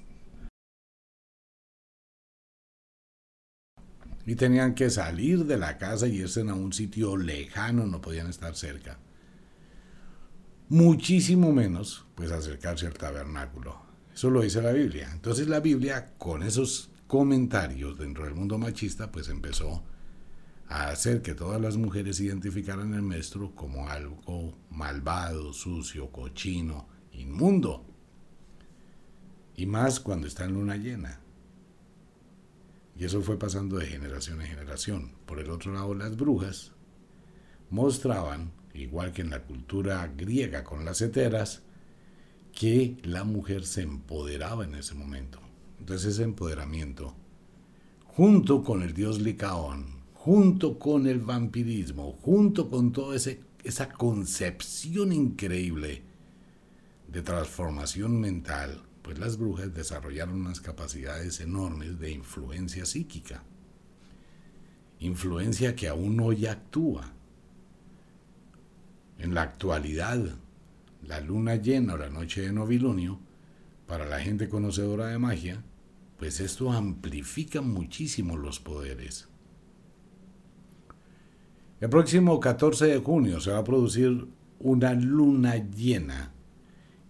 Y 4.28 4.36
tenían 4.36 4.76
que 4.76 4.90
salir 4.90 5.46
de 5.46 5.58
la 5.58 5.78
casa 5.78 6.06
y 6.06 6.18
irse 6.18 6.42
a 6.42 6.54
un 6.54 6.74
sitio 6.74 7.16
lejano, 7.16 7.88
no 7.88 8.02
podían 8.02 8.28
estar 8.28 8.54
cerca. 8.58 9.00
Muchísimo 10.68 11.54
menos, 11.54 12.06
pues 12.14 12.32
acercarse 12.32 12.88
al 12.88 12.94
tabernáculo. 12.94 13.82
Eso 14.14 14.30
lo 14.30 14.42
dice 14.42 14.62
la 14.62 14.74
Biblia. 14.74 15.10
Entonces 15.14 15.48
la 15.48 15.62
Biblia, 15.62 16.12
con 16.18 16.44
esos 16.44 16.90
comentarios 17.08 17.98
dentro 17.98 18.26
del 18.26 18.36
mundo 18.36 18.58
machista, 18.58 19.14
pues 19.14 19.30
empezó 19.30 19.82
a 20.68 20.90
hacer 20.90 21.22
que 21.22 21.34
todas 21.34 21.62
las 21.62 21.78
mujeres 21.78 22.20
identificaran 22.20 22.94
el 22.96 23.04
maestro 23.04 23.56
como 23.56 23.88
algo 23.88 24.58
malvado, 24.72 25.54
sucio, 25.54 26.12
cochino, 26.12 26.90
inmundo. 27.14 27.86
Y 29.56 29.68
más 29.68 30.02
cuando 30.02 30.28
está 30.28 30.44
en 30.44 30.56
luna 30.56 30.76
llena. 30.76 31.22
Y 32.98 33.06
eso 33.06 33.22
fue 33.22 33.38
pasando 33.38 33.78
de 33.78 33.86
generación 33.86 34.42
en 34.42 34.48
generación. 34.48 35.12
Por 35.26 35.40
el 35.40 35.52
otro 35.52 35.72
lado, 35.74 35.94
las 35.94 36.18
brujas 36.18 36.72
mostraban, 37.70 38.52
igual 38.74 39.12
que 39.12 39.22
en 39.22 39.30
la 39.30 39.44
cultura 39.44 40.12
griega 40.16 40.64
con 40.64 40.84
las 40.84 41.02
heteras, 41.02 41.62
que 42.52 42.98
la 43.04 43.24
mujer 43.24 43.66
se 43.66 43.84
empoderaba 43.84 44.66
en 44.66 44.74
ese 44.76 44.96
momento. 44.96 45.40
Entonces 45.80 46.14
ese 46.14 46.24
empoderamiento, 46.24 47.14
junto 48.06 48.64
con 48.64 48.82
el 48.82 48.94
dios 48.94 49.22
Licaón, 49.22 49.98
junto 50.16 50.80
con 50.80 51.06
el 51.06 51.20
vampirismo, 51.20 52.14
junto 52.14 52.70
con 52.70 52.92
toda 52.92 53.16
esa 53.16 53.90
concepción 53.90 55.12
increíble 55.12 56.02
de 57.08 57.22
transformación 57.22 58.20
mental, 58.20 58.82
pues 59.08 59.20
las 59.20 59.38
brujas 59.38 59.74
desarrollaron 59.74 60.42
unas 60.42 60.60
capacidades 60.60 61.40
enormes 61.40 61.98
de 61.98 62.12
influencia 62.12 62.86
psíquica. 62.86 63.42
Influencia 65.00 65.78
que 65.78 65.88
aún 65.88 66.20
hoy 66.20 66.46
actúa. 66.46 67.14
En 69.18 69.34
la 69.34 69.44
actualidad, 69.44 70.20
la 71.04 71.22
luna 71.22 71.56
llena 71.56 71.94
o 71.94 71.98
la 71.98 72.10
noche 72.10 72.42
de 72.42 72.52
novilunio, 72.52 73.18
para 73.88 74.06
la 74.06 74.20
gente 74.20 74.50
conocedora 74.50 75.08
de 75.08 75.20
magia, 75.20 75.64
pues 76.20 76.42
esto 76.42 76.74
amplifica 76.74 77.62
muchísimo 77.62 78.36
los 78.36 78.60
poderes. 78.60 79.30
El 81.80 81.90
próximo 81.90 82.42
14 82.42 82.88
de 82.88 82.98
junio 82.98 83.40
se 83.40 83.52
va 83.52 83.60
a 83.60 83.64
producir 83.64 84.28
una 84.60 84.94
luna 84.96 85.56
llena 85.56 86.34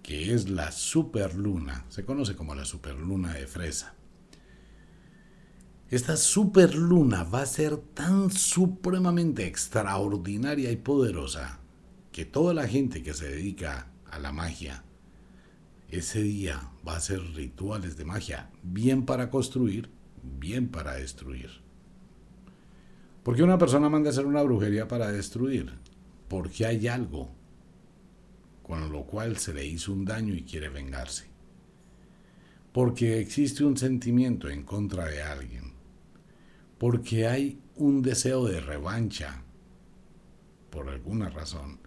que 0.07 0.33
es 0.33 0.49
la 0.49 0.71
superluna, 0.71 1.83
se 1.89 2.05
conoce 2.05 2.33
como 2.37 2.55
la 2.55 2.63
superluna 2.63 3.33
de 3.33 3.45
fresa. 3.45 3.93
Esta 5.89 6.15
superluna 6.15 7.23
va 7.25 7.41
a 7.41 7.45
ser 7.45 7.75
tan 7.75 8.31
supremamente 8.31 9.45
extraordinaria 9.45 10.71
y 10.71 10.77
poderosa 10.77 11.59
que 12.13 12.23
toda 12.23 12.53
la 12.53 12.69
gente 12.69 13.03
que 13.03 13.13
se 13.13 13.27
dedica 13.27 13.91
a 14.09 14.17
la 14.17 14.31
magia, 14.31 14.85
ese 15.89 16.23
día 16.23 16.71
va 16.87 16.93
a 16.93 16.97
hacer 16.97 17.19
rituales 17.35 17.97
de 17.97 18.05
magia, 18.05 18.49
bien 18.63 19.05
para 19.05 19.29
construir, 19.29 19.89
bien 20.23 20.69
para 20.69 20.93
destruir. 20.93 21.49
¿Por 23.23 23.35
qué 23.35 23.43
una 23.43 23.57
persona 23.57 23.89
manda 23.89 24.09
a 24.09 24.13
hacer 24.13 24.25
una 24.25 24.41
brujería 24.41 24.87
para 24.87 25.11
destruir? 25.11 25.73
Porque 26.29 26.65
hay 26.65 26.87
algo 26.87 27.36
con 28.67 28.91
lo 28.91 29.03
cual 29.05 29.37
se 29.37 29.53
le 29.53 29.65
hizo 29.65 29.93
un 29.93 30.03
daño 30.03 30.35
y 30.35 30.43
quiere 30.43 30.67
vengarse. 30.67 31.25
Porque 32.73 33.19
existe 33.19 33.63
un 33.63 33.77
sentimiento 33.77 34.49
en 34.49 34.63
contra 34.63 35.05
de 35.05 35.23
alguien. 35.23 35.73
Porque 36.77 37.27
hay 37.27 37.59
un 37.77 38.01
deseo 38.01 38.45
de 38.45 38.59
revancha, 38.59 39.41
por 40.69 40.89
alguna 40.89 41.29
razón. 41.29 41.79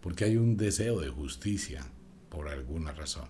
Porque 0.00 0.24
hay 0.24 0.36
un 0.36 0.56
deseo 0.56 1.00
de 1.00 1.10
justicia, 1.10 1.86
por 2.30 2.48
alguna 2.48 2.92
razón. 2.92 3.28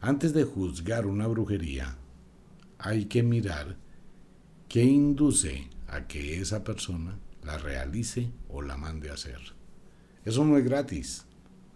Antes 0.00 0.34
de 0.34 0.44
juzgar 0.44 1.06
una 1.06 1.28
brujería, 1.28 1.96
hay 2.78 3.04
que 3.04 3.22
mirar 3.22 3.76
qué 4.68 4.82
induce 4.82 5.68
a 5.86 6.06
que 6.06 6.40
esa 6.40 6.64
persona 6.64 7.18
la 7.44 7.58
realice 7.58 8.30
o 8.48 8.62
la 8.62 8.76
mande 8.76 9.10
a 9.10 9.14
hacer. 9.14 9.40
Eso 10.24 10.44
no 10.44 10.58
es 10.58 10.64
gratis. 10.64 11.26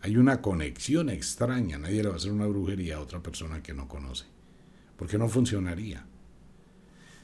Hay 0.04 0.18
una 0.18 0.42
conexión 0.42 1.08
extraña. 1.08 1.78
Nadie 1.78 2.02
le 2.02 2.10
va 2.10 2.16
a 2.16 2.18
hacer 2.18 2.30
una 2.30 2.46
brujería 2.46 2.96
a 2.96 3.00
otra 3.00 3.22
persona 3.22 3.62
que 3.62 3.72
no 3.72 3.88
conoce. 3.88 4.26
Porque 4.98 5.16
no 5.16 5.30
funcionaría. 5.30 6.04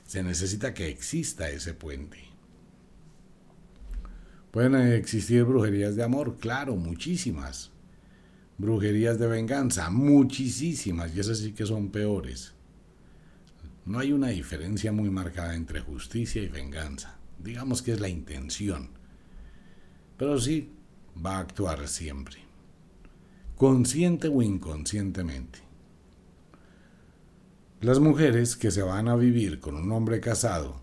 Se 0.06 0.22
necesita 0.22 0.72
que 0.72 0.88
exista 0.88 1.50
ese 1.50 1.74
puente. 1.74 2.16
Pueden 4.50 4.76
existir 4.76 5.44
brujerías 5.44 5.94
de 5.94 6.04
amor, 6.04 6.38
claro, 6.38 6.74
muchísimas. 6.74 7.70
Brujerías 8.56 9.18
de 9.18 9.26
venganza, 9.26 9.90
muchísimas, 9.90 11.14
y 11.14 11.20
esas 11.20 11.36
sí 11.36 11.52
que 11.52 11.66
son 11.66 11.90
peores. 11.90 12.54
No 13.84 13.98
hay 13.98 14.14
una 14.14 14.28
diferencia 14.28 14.90
muy 14.90 15.10
marcada 15.10 15.54
entre 15.54 15.80
justicia 15.80 16.42
y 16.42 16.48
venganza. 16.48 17.18
Digamos 17.38 17.82
que 17.82 17.92
es 17.92 18.00
la 18.00 18.08
intención. 18.08 18.88
Pero 20.16 20.40
sí, 20.40 20.72
va 21.22 21.36
a 21.36 21.40
actuar 21.40 21.86
siempre, 21.86 22.48
consciente 23.60 24.28
o 24.28 24.40
inconscientemente. 24.40 25.58
Las 27.82 27.98
mujeres 28.00 28.56
que 28.56 28.70
se 28.70 28.80
van 28.80 29.06
a 29.06 29.16
vivir 29.16 29.60
con 29.60 29.74
un 29.74 29.92
hombre 29.92 30.18
casado, 30.18 30.80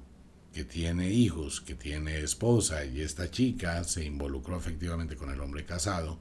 que 0.53 0.63
tiene 0.63 1.09
hijos, 1.09 1.59
que 1.59 1.73
tiene 1.73 2.19
esposa 2.19 2.85
y 2.85 3.01
esta 3.01 3.31
chica 3.31 3.83
se 3.83 4.05
involucró 4.05 4.57
efectivamente 4.57 5.15
con 5.15 5.31
el 5.31 5.41
hombre 5.41 5.65
casado, 5.65 6.19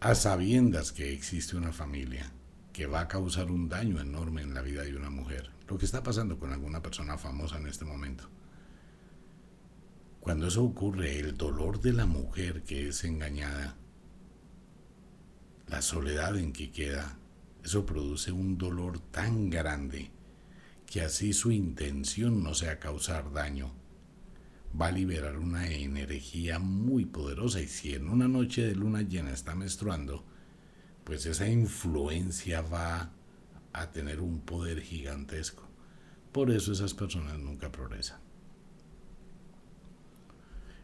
a 0.00 0.16
sabiendas 0.16 0.90
que 0.90 1.12
existe 1.12 1.56
una 1.56 1.72
familia 1.72 2.32
que 2.72 2.86
va 2.86 3.02
a 3.02 3.08
causar 3.08 3.52
un 3.52 3.68
daño 3.68 4.00
enorme 4.00 4.42
en 4.42 4.54
la 4.54 4.62
vida 4.62 4.82
de 4.82 4.96
una 4.96 5.08
mujer. 5.08 5.52
Lo 5.68 5.78
que 5.78 5.84
está 5.84 6.02
pasando 6.02 6.36
con 6.36 6.52
alguna 6.52 6.82
persona 6.82 7.16
famosa 7.16 7.58
en 7.58 7.68
este 7.68 7.84
momento. 7.84 8.28
Cuando 10.18 10.48
eso 10.48 10.64
ocurre, 10.64 11.20
el 11.20 11.36
dolor 11.36 11.80
de 11.80 11.92
la 11.92 12.06
mujer 12.06 12.64
que 12.64 12.88
es 12.88 13.04
engañada, 13.04 13.76
la 15.68 15.82
soledad 15.82 16.36
en 16.36 16.52
que 16.52 16.70
queda, 16.70 17.16
eso 17.62 17.86
produce 17.86 18.32
un 18.32 18.58
dolor 18.58 18.98
tan 19.10 19.50
grande 19.50 20.10
que 20.86 21.00
así 21.00 21.32
su 21.32 21.50
intención 21.50 22.42
no 22.42 22.54
sea 22.54 22.78
causar 22.78 23.32
daño, 23.32 23.72
va 24.80 24.88
a 24.88 24.92
liberar 24.92 25.38
una 25.38 25.68
energía 25.68 26.58
muy 26.58 27.04
poderosa 27.04 27.60
y 27.60 27.68
si 27.68 27.94
en 27.94 28.08
una 28.08 28.28
noche 28.28 28.66
de 28.66 28.74
luna 28.74 29.02
llena 29.02 29.32
está 29.32 29.54
menstruando, 29.54 30.24
pues 31.04 31.26
esa 31.26 31.48
influencia 31.48 32.60
va 32.62 33.10
a 33.72 33.90
tener 33.90 34.20
un 34.20 34.40
poder 34.40 34.80
gigantesco. 34.80 35.68
Por 36.32 36.50
eso 36.50 36.72
esas 36.72 36.94
personas 36.94 37.38
nunca 37.38 37.70
progresan. 37.70 38.23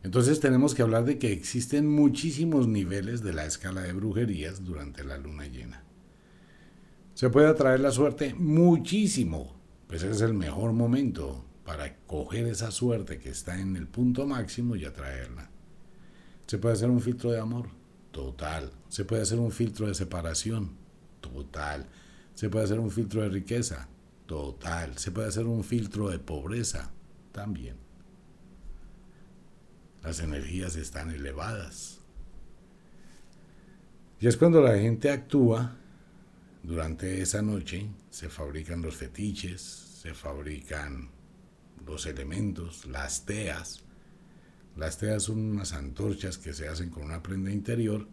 Entonces 0.03 0.41
tenemos 0.41 0.75
que 0.75 0.83
hablar 0.83 1.05
de 1.05 1.19
que 1.19 1.33
existen 1.33 1.87
muchísimos 1.87 2.67
niveles 2.67 3.23
de 3.23 3.35
la 3.35 3.45
escala 3.45 3.83
de 3.83 3.93
brujerías 3.93 4.65
durante 4.65 5.05
la 5.05 5.19
luna 5.19 5.47
llena. 5.47 5.85
Se 7.15 7.29
puede 7.29 7.49
atraer 7.49 7.81
la 7.81 7.93
suerte 7.93 8.35
muchísimo, 8.35 9.55
pues 9.87 10.03
es 10.03 10.23
el 10.23 10.33
mejor 10.33 10.73
momento 10.73 11.45
para 11.65 11.99
coger 12.07 12.47
esa 12.47 12.71
suerte 12.71 13.19
que 13.19 13.29
está 13.29 13.61
en 13.61 13.77
el 13.77 13.87
punto 13.87 14.27
máximo 14.27 14.75
y 14.75 14.87
atraerla. 14.87 15.51
Se 16.47 16.59
puede 16.59 16.75
hacer 16.75 16.89
un 16.89 17.01
filtro 17.01 17.31
de 17.31 17.39
amor, 17.39 17.69
total. 18.11 18.73
Se 18.89 19.05
puede 19.05 19.23
hacer 19.23 19.39
un 19.39 19.53
filtro 19.53 19.87
de 19.87 19.95
separación, 19.95 20.71
total. 21.21 21.87
Se 22.35 22.49
puede 22.49 22.65
hacer 22.65 22.81
un 22.81 22.91
filtro 22.91 23.21
de 23.21 23.29
riqueza, 23.29 23.89
total. 24.27 24.97
Se 24.97 25.13
puede 25.13 25.29
hacer 25.29 25.47
un 25.47 25.63
filtro 25.63 26.09
de 26.09 26.19
pobreza, 26.19 26.91
también. 27.33 27.90
Las 30.03 30.21
energías 30.21 30.77
están 30.77 31.11
elevadas. 31.11 32.01
Y 34.21 34.27
es 34.27 34.37
cuando 34.37 34.61
la 34.61 34.77
gente 34.79 35.11
actúa 35.11 35.77
durante 36.63 37.23
esa 37.23 37.43
noche, 37.43 37.89
se 38.11 38.29
fabrican 38.29 38.83
los 38.83 38.97
fetiches, 38.97 39.61
se 39.61 40.15
fabrican 40.15 41.11
los 41.87 42.07
elementos, 42.07 42.87
las 42.87 43.25
teas. 43.25 43.83
Las 44.77 44.99
teas 44.99 45.25
son 45.25 45.39
unas 45.39 45.73
antorchas 45.73 46.39
que 46.39 46.53
se 46.53 46.69
hacen 46.69 46.91
con 46.91 47.05
una 47.05 47.23
prenda 47.23 47.51
interior 47.51 48.07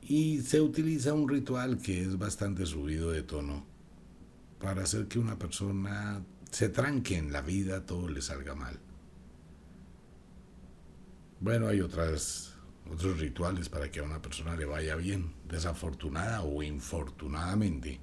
y 0.00 0.40
se 0.42 0.60
utiliza 0.60 1.12
un 1.12 1.28
ritual 1.28 1.78
que 1.78 2.02
es 2.02 2.18
bastante 2.18 2.66
subido 2.66 3.10
de 3.10 3.22
tono 3.22 3.66
para 4.60 4.82
hacer 4.82 5.08
que 5.08 5.18
una 5.18 5.38
persona 5.38 6.24
se 6.50 6.68
tranque 6.68 7.16
en 7.16 7.32
la 7.32 7.42
vida, 7.42 7.84
todo 7.84 8.08
le 8.08 8.22
salga 8.22 8.54
mal. 8.54 8.78
Bueno, 11.44 11.68
hay 11.68 11.82
otras, 11.82 12.54
otros 12.90 13.20
rituales 13.20 13.68
para 13.68 13.90
que 13.90 14.00
a 14.00 14.02
una 14.02 14.22
persona 14.22 14.56
le 14.56 14.64
vaya 14.64 14.96
bien, 14.96 15.34
desafortunada 15.46 16.42
o 16.42 16.62
infortunadamente. 16.62 18.00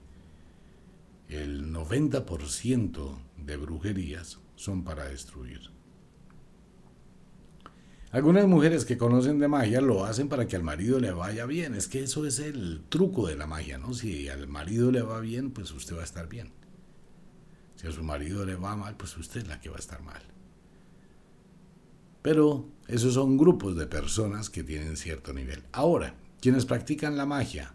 El 1.27 1.73
90% 1.73 3.17
de 3.37 3.57
brujerías 3.57 4.37
son 4.55 4.83
para 4.83 5.05
destruir. 5.05 5.71
Algunas 8.11 8.45
mujeres 8.45 8.85
que 8.85 8.99
conocen 8.99 9.39
de 9.39 9.47
magia 9.47 9.81
lo 9.81 10.05
hacen 10.05 10.29
para 10.29 10.47
que 10.47 10.55
al 10.55 10.61
marido 10.61 10.99
le 10.99 11.11
vaya 11.11 11.47
bien. 11.47 11.73
Es 11.73 11.87
que 11.87 12.03
eso 12.03 12.27
es 12.27 12.37
el 12.37 12.83
truco 12.89 13.25
de 13.25 13.37
la 13.37 13.47
magia, 13.47 13.79
¿no? 13.79 13.95
Si 13.95 14.29
al 14.29 14.47
marido 14.47 14.91
le 14.91 15.01
va 15.01 15.19
bien, 15.19 15.49
pues 15.49 15.71
usted 15.71 15.95
va 15.95 16.01
a 16.01 16.03
estar 16.03 16.29
bien. 16.29 16.51
Si 17.75 17.87
a 17.87 17.91
su 17.91 18.03
marido 18.03 18.45
le 18.45 18.53
va 18.53 18.75
mal, 18.75 18.97
pues 18.97 19.17
usted 19.17 19.41
es 19.41 19.47
la 19.47 19.59
que 19.59 19.69
va 19.69 19.77
a 19.77 19.79
estar 19.79 20.03
mal. 20.03 20.21
Pero 22.21 22.67
esos 22.87 23.13
son 23.15 23.37
grupos 23.37 23.75
de 23.75 23.87
personas 23.87 24.49
que 24.49 24.63
tienen 24.63 24.97
cierto 24.97 25.33
nivel. 25.33 25.63
Ahora, 25.71 26.15
quienes 26.39 26.65
practican 26.65 27.17
la 27.17 27.25
magia, 27.25 27.73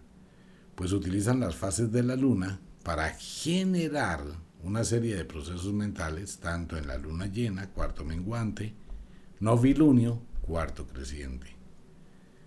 pues 0.74 0.92
utilizan 0.92 1.40
las 1.40 1.56
fases 1.56 1.90
de 1.90 2.02
la 2.02 2.16
luna 2.16 2.61
para 2.82 3.11
generar 3.14 4.22
una 4.62 4.85
serie 4.85 5.16
de 5.16 5.24
procesos 5.24 5.72
mentales, 5.72 6.38
tanto 6.38 6.76
en 6.76 6.87
la 6.87 6.98
luna 6.98 7.26
llena, 7.26 7.70
cuarto 7.70 8.04
menguante, 8.04 8.74
novilunio, 9.40 10.22
cuarto 10.42 10.87
creciente. 10.87 11.56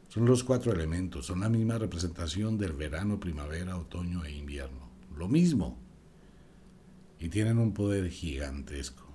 Son 0.07 0.25
los 0.25 0.43
cuatro 0.43 0.71
elementos, 0.71 1.27
son 1.27 1.41
la 1.41 1.49
misma 1.49 1.77
representación 1.77 2.57
del 2.57 2.73
verano, 2.73 3.19
primavera, 3.19 3.77
otoño 3.77 4.25
e 4.25 4.31
invierno. 4.31 4.89
Lo 5.15 5.27
mismo. 5.27 5.77
Y 7.19 7.29
tienen 7.29 7.57
un 7.57 7.73
poder 7.73 8.09
gigantesco. 8.09 9.08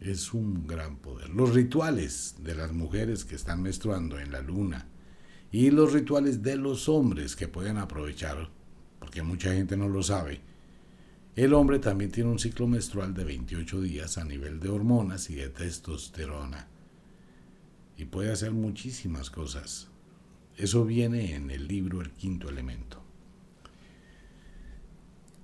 Es 0.00 0.32
un 0.32 0.66
gran 0.66 0.96
poder. 0.98 1.30
Los 1.30 1.54
rituales 1.54 2.36
de 2.40 2.54
las 2.54 2.72
mujeres 2.72 3.24
que 3.24 3.34
están 3.34 3.62
menstruando 3.62 4.18
en 4.18 4.30
la 4.30 4.40
luna 4.40 4.88
y 5.50 5.70
los 5.70 5.92
rituales 5.92 6.42
de 6.42 6.56
los 6.56 6.88
hombres 6.88 7.34
que 7.34 7.48
pueden 7.48 7.78
aprovechar, 7.78 8.50
porque 9.00 9.22
mucha 9.22 9.52
gente 9.52 9.76
no 9.76 9.88
lo 9.88 10.02
sabe, 10.02 10.40
el 11.38 11.54
hombre 11.54 11.78
también 11.78 12.10
tiene 12.10 12.30
un 12.30 12.38
ciclo 12.38 12.66
menstrual 12.66 13.14
de 13.14 13.22
28 13.22 13.80
días 13.80 14.18
a 14.18 14.24
nivel 14.24 14.58
de 14.58 14.70
hormonas 14.70 15.30
y 15.30 15.36
de 15.36 15.48
testosterona. 15.48 16.66
Y 17.96 18.06
puede 18.06 18.32
hacer 18.32 18.50
muchísimas 18.50 19.30
cosas. 19.30 19.88
Eso 20.56 20.84
viene 20.84 21.36
en 21.36 21.52
el 21.52 21.68
libro 21.68 22.00
El 22.00 22.10
quinto 22.10 22.48
elemento. 22.48 23.00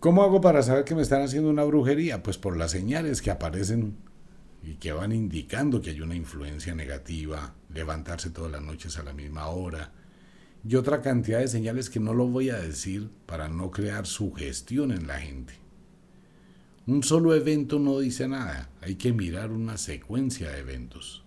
¿Cómo 0.00 0.24
hago 0.24 0.40
para 0.40 0.62
saber 0.62 0.84
que 0.84 0.96
me 0.96 1.02
están 1.02 1.22
haciendo 1.22 1.48
una 1.48 1.62
brujería? 1.62 2.22
Pues 2.22 2.38
por 2.38 2.56
las 2.56 2.72
señales 2.72 3.22
que 3.22 3.30
aparecen 3.30 3.96
y 4.64 4.76
que 4.76 4.92
van 4.92 5.12
indicando 5.12 5.82
que 5.82 5.90
hay 5.90 6.00
una 6.00 6.14
influencia 6.14 6.74
negativa, 6.74 7.54
levantarse 7.72 8.30
todas 8.30 8.50
las 8.50 8.62
noches 8.62 8.98
a 8.98 9.02
la 9.02 9.12
misma 9.12 9.48
hora, 9.48 9.92
y 10.66 10.76
otra 10.76 11.02
cantidad 11.02 11.40
de 11.40 11.48
señales 11.48 11.90
que 11.90 12.00
no 12.00 12.14
lo 12.14 12.26
voy 12.26 12.48
a 12.48 12.58
decir 12.58 13.10
para 13.26 13.48
no 13.48 13.70
crear 13.70 14.06
sugestión 14.06 14.92
en 14.92 15.06
la 15.06 15.20
gente. 15.20 15.54
Un 16.86 17.02
solo 17.02 17.34
evento 17.34 17.78
no 17.78 17.98
dice 17.98 18.26
nada, 18.28 18.70
hay 18.80 18.94
que 18.94 19.12
mirar 19.12 19.50
una 19.50 19.76
secuencia 19.76 20.50
de 20.50 20.60
eventos. 20.60 21.24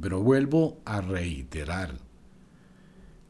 Pero 0.00 0.22
vuelvo 0.22 0.80
a 0.86 1.02
reiterar, 1.02 1.98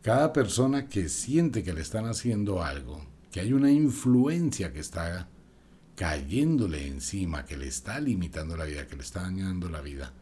cada 0.02 0.32
persona 0.32 0.88
que 0.88 1.08
siente 1.08 1.64
que 1.64 1.72
le 1.72 1.80
están 1.80 2.06
haciendo 2.06 2.62
algo, 2.62 3.04
que 3.32 3.40
hay 3.40 3.52
una 3.52 3.70
influencia 3.72 4.72
que 4.72 4.80
está 4.80 5.28
cayéndole 6.00 6.86
encima, 6.86 7.44
que 7.44 7.58
le 7.58 7.68
está 7.68 8.00
limitando 8.00 8.56
la 8.56 8.64
vida, 8.64 8.86
que 8.86 8.96
le 8.96 9.02
está 9.02 9.20
dañando 9.20 9.68
la 9.68 9.82
vida, 9.82 10.14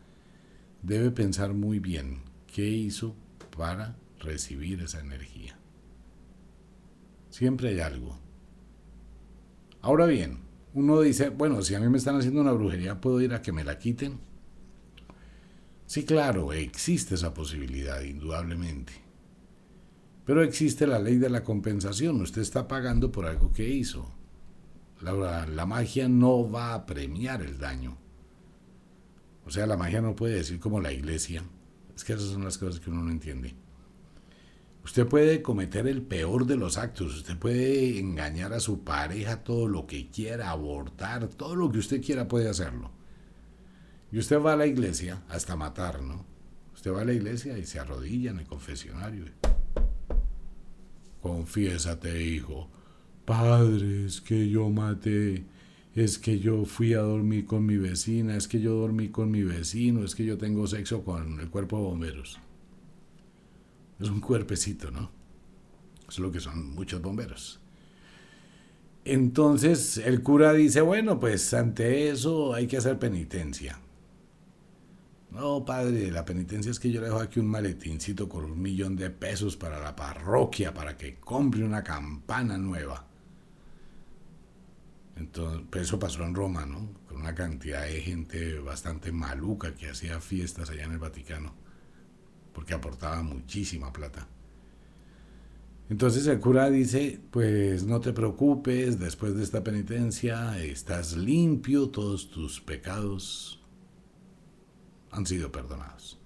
debe 0.83 1.12
pensar 1.12 1.55
muy 1.55 1.79
bien 1.79 2.23
qué 2.53 2.67
hizo 2.67 3.14
para 3.57 3.95
recibir 4.19 4.83
esa 4.83 4.99
energía. 4.99 5.57
Siempre 7.31 7.69
hay 7.69 7.79
algo. 7.79 8.19
Ahora 9.81 10.07
bien, 10.07 10.41
uno 10.75 11.01
dice, 11.01 11.29
bueno, 11.29 11.62
si 11.62 11.77
a 11.77 11.81
mí 11.81 11.88
me 11.88 11.99
están 11.99 12.17
haciendo 12.17 12.41
una 12.41 12.51
brujería, 12.51 13.01
¿puedo 13.01 13.21
ir 13.21 13.33
a 13.33 13.41
que 13.41 13.53
me 13.53 13.62
la 13.62 13.79
quiten? 13.79 14.19
Sí, 15.87 16.05
claro, 16.05 16.53
existe 16.53 17.14
esa 17.14 17.33
posibilidad, 17.33 18.03
indudablemente. 18.03 18.95
Pero 20.25 20.43
existe 20.43 20.88
la 20.88 20.99
ley 20.99 21.19
de 21.19 21.31
la 21.31 21.45
compensación. 21.45 22.21
Usted 22.21 22.43
está 22.43 22.67
pagando 22.67 23.12
por 23.12 23.27
algo 23.27 23.53
que 23.53 23.69
hizo. 23.69 24.18
La, 25.01 25.67
magia 25.67 26.09
no 26.09 26.51
va 26.51 26.75
a 26.75 26.87
premiar 26.87 27.43
el 27.43 27.59
daño. 27.59 27.97
O 29.47 29.51
sea, 29.51 29.67
la 29.67 29.77
magia 29.77 30.01
no 30.01 30.17
puede 30.17 30.35
decir 30.35 30.59
como 30.59 30.81
la 30.81 30.93
iglesia. 30.93 31.45
Es 31.95 32.05
que 32.05 32.15
esas 32.15 32.31
son 32.31 32.45
las 32.45 32.59
cosas 32.59 32.81
que 32.81 32.91
uno 32.91 33.03
no 33.03 33.11
entiende. 33.11 33.55
Usted 34.85 35.07
puede 35.07 35.43
cometer 35.43 35.87
el 35.87 36.03
peor 36.03 36.47
de 36.47 36.57
los 36.57 36.79
actos, 36.79 37.15
usted 37.15 37.37
puede 37.37 37.99
engañar 37.99 38.53
a 38.53 38.61
su 38.61 38.85
pareja 38.85 39.45
todo 39.45 39.69
lo 39.69 39.87
que 39.87 40.09
quiera, 40.09 40.51
abortar, 40.51 41.29
todo 41.29 41.57
lo 41.57 41.71
que 41.71 41.79
usted 41.79 42.03
quiera 42.03 42.27
puede 42.27 42.49
hacerlo. 42.49 42.91
Y 44.11 44.19
usted 44.19 44.41
va 44.41 44.55
a 44.55 44.57
la 44.57 44.67
iglesia 44.67 45.23
hasta 45.29 45.57
matar, 45.57 46.03
¿no? 46.03 46.25
Usted 46.75 46.93
va 46.93 47.03
a 47.03 47.05
la 47.05 47.13
iglesia 47.13 47.59
y 47.59 47.67
se 47.67 47.79
arrodilla 47.79 48.31
en 48.31 48.39
el 48.39 48.47
confesionario. 48.47 49.27
Confiésate, 51.21 52.23
hijo. 52.23 52.71
Padre, 53.29 54.07
es 54.07 54.23
que 54.23 54.49
yo 54.49 54.71
maté. 54.71 55.45
es 55.95 56.19
que 56.19 56.38
yo 56.38 56.64
fui 56.64 56.95
a 56.95 57.01
dormir 57.01 57.45
con 57.45 57.67
mi 57.67 57.77
vecina, 57.77 58.35
es 58.35 58.49
que 58.49 58.59
yo 58.59 58.75
dormí 58.75 59.11
con 59.11 59.31
mi 59.31 59.43
vecino, 59.43 60.03
es 60.03 60.14
que 60.14 60.25
yo 60.25 60.38
tengo 60.38 60.67
sexo 60.67 61.05
con 61.05 61.38
el 61.38 61.51
cuerpo 61.51 61.77
de 61.77 61.83
bomberos. 61.83 62.38
Es 64.01 64.09
un 64.09 64.21
cuerpecito, 64.23 64.91
¿no? 64.91 65.11
Es 66.09 66.19
lo 66.19 66.33
que 66.33 66.41
son 66.41 66.75
muchos 66.75 67.03
bomberos. 67.03 67.61
Entonces 69.05 69.99
el 69.99 70.23
cura 70.23 70.55
dice, 70.55 70.81
bueno, 70.81 71.21
pues 71.21 71.53
ante 71.53 72.09
eso 72.09 72.55
hay 72.55 72.67
que 72.67 72.79
hacer 72.79 72.99
penitencia. 72.99 73.79
No, 75.33 75.67
padre, 75.67 76.11
la 76.11 76.25
penitencia 76.25 76.71
es 76.71 76.81
que 76.81 76.91
yo 76.91 77.03
le 77.03 77.09
dejo 77.09 77.21
aquí 77.21 77.41
un 77.41 77.49
maletincito 77.49 78.27
con 78.27 78.47
un 78.47 78.62
millón 78.62 78.97
de 78.97 79.11
pesos 79.11 79.55
para 79.55 79.79
la 79.81 79.95
parroquia, 79.95 80.73
para 80.73 80.97
que 80.97 81.17
compre 81.17 81.62
una 81.62 81.85
campana 81.85 82.57
nueva. 82.57 83.08
Entonces, 85.19 85.67
eso 85.83 85.99
pasó 85.99 86.23
en 86.23 86.35
Roma, 86.35 86.65
¿no? 86.65 86.95
Con 87.09 87.19
una 87.19 87.35
cantidad 87.35 87.83
de 87.83 88.01
gente 88.01 88.59
bastante 88.61 89.11
maluca 89.11 89.75
que 89.75 89.91
hacía 89.91 90.21
fiestas 90.21 90.71
allá 90.71 90.85
en 90.85 90.93
el 90.93 90.99
Vaticano, 90.99 91.55
porque 92.53 92.75
aportaba 92.75 93.23
muchísima 93.23 93.93
plata. 93.93 94.29
Entonces 95.91 96.27
el 96.27 96.39
cura 96.39 96.69
dice, 96.69 97.21
pues 97.31 97.85
no 97.85 98.01
te 98.01 98.13
preocupes, 98.13 98.99
después 98.99 99.35
de 99.35 99.43
esta 99.43 99.65
penitencia 99.65 100.63
estás 100.63 101.17
limpio, 101.17 101.89
todos 101.89 102.31
tus 102.31 102.61
pecados 102.61 103.65
han 105.11 105.25
sido 105.27 105.51
perdonados. 105.51 106.21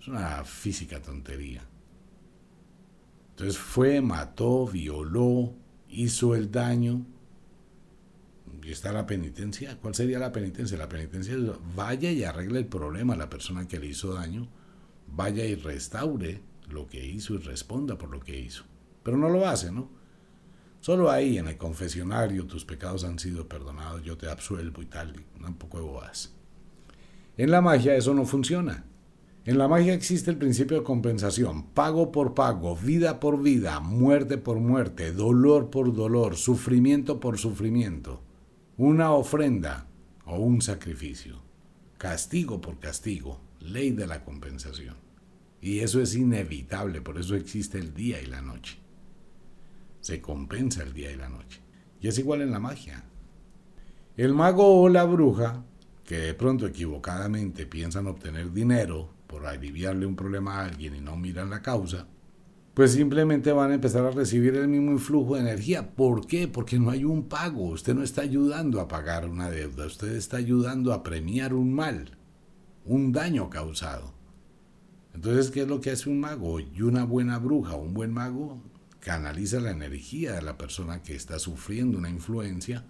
Es 0.00 0.06
una 0.08 0.44
física 0.44 1.02
tontería. 1.02 1.66
Entonces 3.30 3.58
fue, 3.58 4.00
mató, 4.00 4.68
violó, 4.68 5.52
hizo 5.88 6.36
el 6.36 6.52
daño. 6.52 7.04
Y 8.64 8.72
está 8.72 8.92
la 8.92 9.06
penitencia. 9.06 9.78
¿Cuál 9.80 9.94
sería 9.94 10.18
la 10.18 10.32
penitencia? 10.32 10.78
La 10.78 10.88
penitencia 10.88 11.34
es 11.34 11.40
vaya 11.76 12.10
y 12.10 12.24
arregle 12.24 12.60
el 12.60 12.66
problema 12.66 13.14
a 13.14 13.18
la 13.18 13.28
persona 13.28 13.68
que 13.68 13.78
le 13.78 13.86
hizo 13.86 14.14
daño, 14.14 14.48
vaya 15.06 15.44
y 15.44 15.54
restaure 15.54 16.40
lo 16.70 16.86
que 16.86 17.04
hizo 17.04 17.34
y 17.34 17.38
responda 17.38 17.98
por 17.98 18.10
lo 18.10 18.20
que 18.20 18.38
hizo. 18.38 18.64
Pero 19.02 19.18
no 19.18 19.28
lo 19.28 19.46
hace, 19.46 19.70
¿no? 19.70 19.90
Solo 20.80 21.10
ahí 21.10 21.38
en 21.38 21.48
el 21.48 21.56
confesionario 21.56 22.46
tus 22.46 22.64
pecados 22.64 23.04
han 23.04 23.18
sido 23.18 23.48
perdonados, 23.48 24.02
yo 24.02 24.16
te 24.16 24.28
absuelvo 24.28 24.82
y 24.82 24.86
tal, 24.86 25.14
un 25.46 25.54
poco. 25.54 26.02
En 27.36 27.50
la 27.50 27.60
magia 27.60 27.96
eso 27.96 28.14
no 28.14 28.24
funciona. 28.26 28.84
En 29.44 29.58
la 29.58 29.68
magia 29.68 29.92
existe 29.92 30.30
el 30.30 30.38
principio 30.38 30.78
de 30.78 30.84
compensación, 30.84 31.64
pago 31.74 32.12
por 32.12 32.34
pago, 32.34 32.76
vida 32.76 33.20
por 33.20 33.42
vida, 33.42 33.80
muerte 33.80 34.38
por 34.38 34.58
muerte, 34.58 35.12
dolor 35.12 35.68
por 35.68 35.94
dolor, 35.94 36.36
sufrimiento 36.36 37.20
por 37.20 37.38
sufrimiento, 37.38 38.22
una 38.76 39.12
ofrenda 39.12 39.86
o 40.26 40.38
un 40.38 40.60
sacrificio, 40.60 41.40
castigo 41.96 42.60
por 42.60 42.80
castigo, 42.80 43.40
ley 43.60 43.92
de 43.92 44.08
la 44.08 44.24
compensación. 44.24 44.96
Y 45.60 45.78
eso 45.78 46.00
es 46.00 46.16
inevitable, 46.16 47.00
por 47.00 47.18
eso 47.18 47.36
existe 47.36 47.78
el 47.78 47.94
día 47.94 48.20
y 48.20 48.26
la 48.26 48.42
noche. 48.42 48.78
Se 50.00 50.20
compensa 50.20 50.82
el 50.82 50.92
día 50.92 51.12
y 51.12 51.16
la 51.16 51.28
noche. 51.28 51.60
Y 52.00 52.08
es 52.08 52.18
igual 52.18 52.42
en 52.42 52.50
la 52.50 52.58
magia. 52.58 53.04
El 54.16 54.34
mago 54.34 54.82
o 54.82 54.88
la 54.88 55.04
bruja, 55.04 55.64
que 56.04 56.18
de 56.18 56.34
pronto 56.34 56.66
equivocadamente 56.66 57.66
piensan 57.66 58.08
obtener 58.08 58.52
dinero 58.52 59.14
por 59.28 59.46
aliviarle 59.46 60.04
un 60.04 60.16
problema 60.16 60.56
a 60.58 60.64
alguien 60.64 60.96
y 60.96 61.00
no 61.00 61.16
miran 61.16 61.48
la 61.48 61.62
causa, 61.62 62.08
pues 62.74 62.92
simplemente 62.92 63.52
van 63.52 63.70
a 63.70 63.74
empezar 63.74 64.04
a 64.04 64.10
recibir 64.10 64.56
el 64.56 64.66
mismo 64.66 64.90
influjo 64.90 65.36
de 65.36 65.42
energía. 65.42 65.94
¿Por 65.94 66.26
qué? 66.26 66.48
Porque 66.48 66.78
no 66.78 66.90
hay 66.90 67.04
un 67.04 67.28
pago. 67.28 67.66
Usted 67.68 67.94
no 67.94 68.02
está 68.02 68.22
ayudando 68.22 68.80
a 68.80 68.88
pagar 68.88 69.28
una 69.28 69.48
deuda, 69.48 69.86
usted 69.86 70.14
está 70.16 70.38
ayudando 70.38 70.92
a 70.92 71.04
premiar 71.04 71.54
un 71.54 71.72
mal, 71.72 72.18
un 72.84 73.12
daño 73.12 73.48
causado. 73.48 74.12
Entonces, 75.14 75.52
¿qué 75.52 75.62
es 75.62 75.68
lo 75.68 75.80
que 75.80 75.92
hace 75.92 76.10
un 76.10 76.18
mago? 76.18 76.58
Y 76.58 76.82
una 76.82 77.04
buena 77.04 77.38
bruja, 77.38 77.76
un 77.76 77.94
buen 77.94 78.12
mago, 78.12 78.60
canaliza 78.98 79.60
la 79.60 79.70
energía 79.70 80.32
de 80.32 80.42
la 80.42 80.58
persona 80.58 81.02
que 81.02 81.14
está 81.14 81.38
sufriendo 81.38 81.96
una 81.96 82.10
influencia 82.10 82.84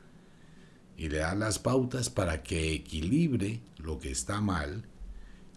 y 0.97 1.11
le 1.11 1.19
da 1.19 1.35
las 1.35 1.59
pautas 1.59 2.09
para 2.09 2.43
que 2.43 2.73
equilibre 2.73 3.61
lo 3.77 3.99
que 3.99 4.11
está 4.11 4.41
mal, 4.41 4.87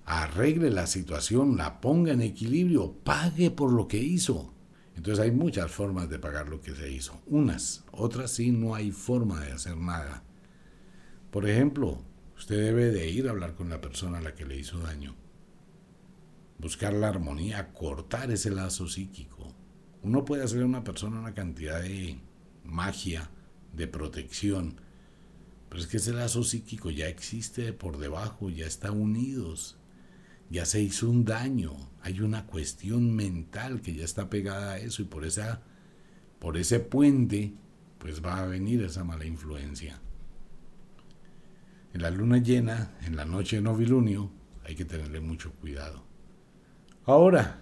arregle 0.08 0.72
la 0.72 0.88
situación, 0.88 1.58
la 1.58 1.80
ponga 1.80 2.14
en 2.14 2.24
equilibrio, 2.24 2.94
pague 3.04 3.52
por 3.52 3.72
lo 3.72 3.88
que 3.88 4.00
hizo. 4.00 4.52
Entonces 4.96 5.24
hay 5.24 5.32
muchas 5.32 5.70
formas 5.70 6.10
de 6.10 6.18
pagar 6.18 6.50
lo 6.50 6.60
que 6.60 6.74
se 6.74 6.92
hizo. 6.92 7.22
Unas, 7.28 7.86
otras 7.92 8.32
sí 8.32 8.50
no 8.50 8.74
hay 8.74 8.92
forma 8.92 9.40
de 9.40 9.52
hacer 9.52 9.78
nada. 9.78 10.24
Por 11.30 11.48
ejemplo, 11.48 12.02
usted 12.36 12.58
debe 12.58 12.90
de 12.90 13.10
ir 13.12 13.28
a 13.28 13.32
hablar 13.32 13.54
con 13.54 13.70
la 13.70 13.80
persona 13.80 14.18
a 14.18 14.22
la 14.22 14.34
que 14.34 14.46
le 14.46 14.58
hizo 14.58 14.80
daño 14.80 15.16
buscar 16.58 16.94
la 16.94 17.10
armonía, 17.10 17.74
cortar 17.74 18.32
ese 18.32 18.50
lazo 18.50 18.88
psíquico. 18.88 19.54
Uno 20.04 20.26
puede 20.26 20.44
hacerle 20.44 20.64
a 20.64 20.68
una 20.68 20.84
persona 20.84 21.20
una 21.20 21.34
cantidad 21.34 21.82
de 21.82 22.20
magia, 22.64 23.30
de 23.74 23.88
protección, 23.88 24.80
pero 25.70 25.82
es 25.82 25.88
que 25.88 25.98
ese 25.98 26.14
lazo 26.14 26.44
psíquico 26.44 26.90
ya 26.90 27.08
existe 27.08 27.74
por 27.74 27.98
debajo, 27.98 28.50
ya 28.50 28.66
está 28.66 28.92
unidos, 28.92 29.77
ya 30.50 30.66
se 30.66 30.82
hizo 30.82 31.10
un 31.10 31.26
daño, 31.26 31.76
hay 32.02 32.22
una 32.22 32.46
cuestión 32.46 33.16
mental 33.16 33.82
que 33.82 33.96
ya 33.96 34.06
está 34.06 34.30
pegada 34.30 34.74
a 34.74 34.80
eso 34.80 35.02
y 35.02 35.06
por 35.06 35.26
esa 35.26 35.62
por 36.40 36.58
ese 36.58 36.80
puente 36.80 37.54
pues 37.98 38.24
va 38.24 38.40
a 38.40 38.46
venir 38.46 38.84
esa 38.84 39.04
mala 39.04 39.26
influencia. 39.26 40.00
En 41.94 42.02
la 42.02 42.12
luna 42.12 42.38
llena, 42.38 42.96
en 43.06 43.16
la 43.16 43.26
noche 43.26 43.56
de 43.56 43.64
novilunio, 43.64 44.30
hay 44.64 44.76
que 44.76 44.86
tenerle 44.86 45.20
mucho 45.20 45.52
cuidado. 45.54 46.04
Ahora, 47.06 47.62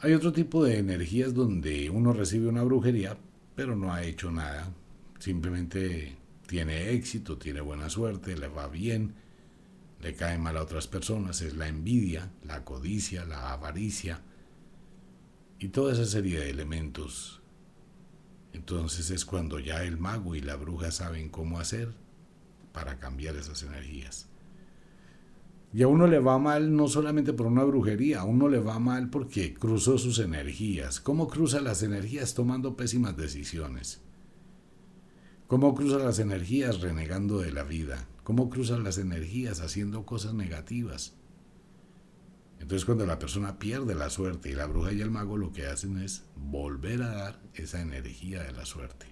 hay 0.00 0.14
otro 0.14 0.32
tipo 0.32 0.64
de 0.64 0.78
energías 0.78 1.34
donde 1.34 1.90
uno 1.90 2.12
recibe 2.12 2.48
una 2.48 2.62
brujería, 2.62 3.18
pero 3.54 3.76
no 3.76 3.92
ha 3.92 4.04
hecho 4.04 4.30
nada. 4.30 4.72
Simplemente 5.18 6.16
tiene 6.46 6.92
éxito, 6.92 7.36
tiene 7.36 7.60
buena 7.60 7.90
suerte, 7.90 8.36
le 8.36 8.48
va 8.48 8.68
bien, 8.68 9.14
le 10.00 10.14
cae 10.14 10.38
mal 10.38 10.56
a 10.56 10.62
otras 10.62 10.86
personas. 10.86 11.40
Es 11.42 11.56
la 11.56 11.68
envidia, 11.68 12.30
la 12.44 12.64
codicia, 12.64 13.24
la 13.24 13.52
avaricia 13.52 14.22
y 15.58 15.68
toda 15.68 15.92
esa 15.92 16.04
serie 16.04 16.40
de 16.40 16.50
elementos. 16.50 17.40
Entonces 18.52 19.10
es 19.10 19.24
cuando 19.24 19.58
ya 19.58 19.84
el 19.84 19.98
mago 19.98 20.34
y 20.34 20.40
la 20.40 20.56
bruja 20.56 20.90
saben 20.90 21.28
cómo 21.28 21.58
hacer 21.60 21.94
para 22.72 22.98
cambiar 22.98 23.36
esas 23.36 23.62
energías. 23.62 24.28
Y 25.72 25.82
a 25.82 25.88
uno 25.88 26.06
le 26.06 26.18
va 26.18 26.38
mal 26.38 26.74
no 26.74 26.88
solamente 26.88 27.34
por 27.34 27.46
una 27.46 27.62
brujería, 27.64 28.20
a 28.20 28.24
uno 28.24 28.48
le 28.48 28.58
va 28.58 28.78
mal 28.78 29.10
porque 29.10 29.52
cruzó 29.52 29.98
sus 29.98 30.18
energías. 30.18 30.98
¿Cómo 30.98 31.28
cruza 31.28 31.60
las 31.60 31.82
energías 31.82 32.34
tomando 32.34 32.74
pésimas 32.74 33.16
decisiones? 33.16 34.00
¿Cómo 35.46 35.74
cruza 35.74 35.98
las 35.98 36.18
energías 36.18 36.80
renegando 36.80 37.40
de 37.40 37.52
la 37.52 37.64
vida? 37.64 38.06
¿Cómo 38.28 38.50
cruza 38.50 38.76
las 38.76 38.98
energías 38.98 39.62
haciendo 39.62 40.04
cosas 40.04 40.34
negativas? 40.34 41.14
Entonces 42.60 42.84
cuando 42.84 43.06
la 43.06 43.18
persona 43.18 43.58
pierde 43.58 43.94
la 43.94 44.10
suerte 44.10 44.50
y 44.50 44.52
la 44.52 44.66
bruja 44.66 44.92
y 44.92 45.00
el 45.00 45.10
mago 45.10 45.38
lo 45.38 45.50
que 45.50 45.64
hacen 45.64 45.96
es 45.96 46.26
volver 46.36 47.00
a 47.00 47.08
dar 47.08 47.40
esa 47.54 47.80
energía 47.80 48.42
de 48.42 48.52
la 48.52 48.66
suerte. 48.66 49.06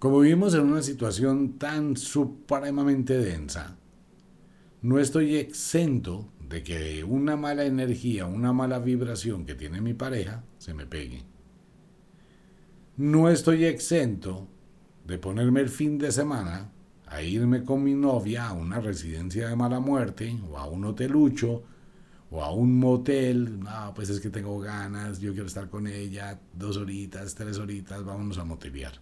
Como 0.00 0.18
vivimos 0.18 0.52
en 0.54 0.62
una 0.62 0.82
situación 0.82 1.56
tan 1.56 1.96
supremamente 1.96 3.16
densa, 3.16 3.76
no 4.82 4.98
estoy 4.98 5.36
exento 5.36 6.32
de 6.48 6.64
que 6.64 7.04
una 7.04 7.36
mala 7.36 7.64
energía, 7.64 8.26
una 8.26 8.52
mala 8.52 8.80
vibración 8.80 9.46
que 9.46 9.54
tiene 9.54 9.80
mi 9.80 9.94
pareja 9.94 10.42
se 10.58 10.74
me 10.74 10.84
pegue. 10.84 11.22
No 12.96 13.28
estoy 13.28 13.66
exento 13.66 14.48
de 15.10 15.18
ponerme 15.18 15.60
el 15.60 15.68
fin 15.68 15.98
de 15.98 16.12
semana 16.12 16.70
a 17.08 17.20
irme 17.20 17.64
con 17.64 17.82
mi 17.82 17.94
novia 17.94 18.46
a 18.46 18.52
una 18.52 18.78
residencia 18.78 19.48
de 19.48 19.56
mala 19.56 19.80
muerte 19.80 20.38
o 20.48 20.56
a 20.56 20.68
un 20.68 20.84
hotelucho 20.84 21.64
o 22.30 22.44
a 22.44 22.52
un 22.52 22.78
motel. 22.78 23.58
No, 23.58 23.92
pues 23.92 24.08
es 24.08 24.20
que 24.20 24.30
tengo 24.30 24.60
ganas, 24.60 25.18
yo 25.18 25.32
quiero 25.32 25.48
estar 25.48 25.68
con 25.68 25.88
ella 25.88 26.38
dos 26.54 26.76
horitas, 26.76 27.34
tres 27.34 27.58
horitas, 27.58 28.04
vámonos 28.04 28.38
a 28.38 28.44
motelear. 28.44 28.92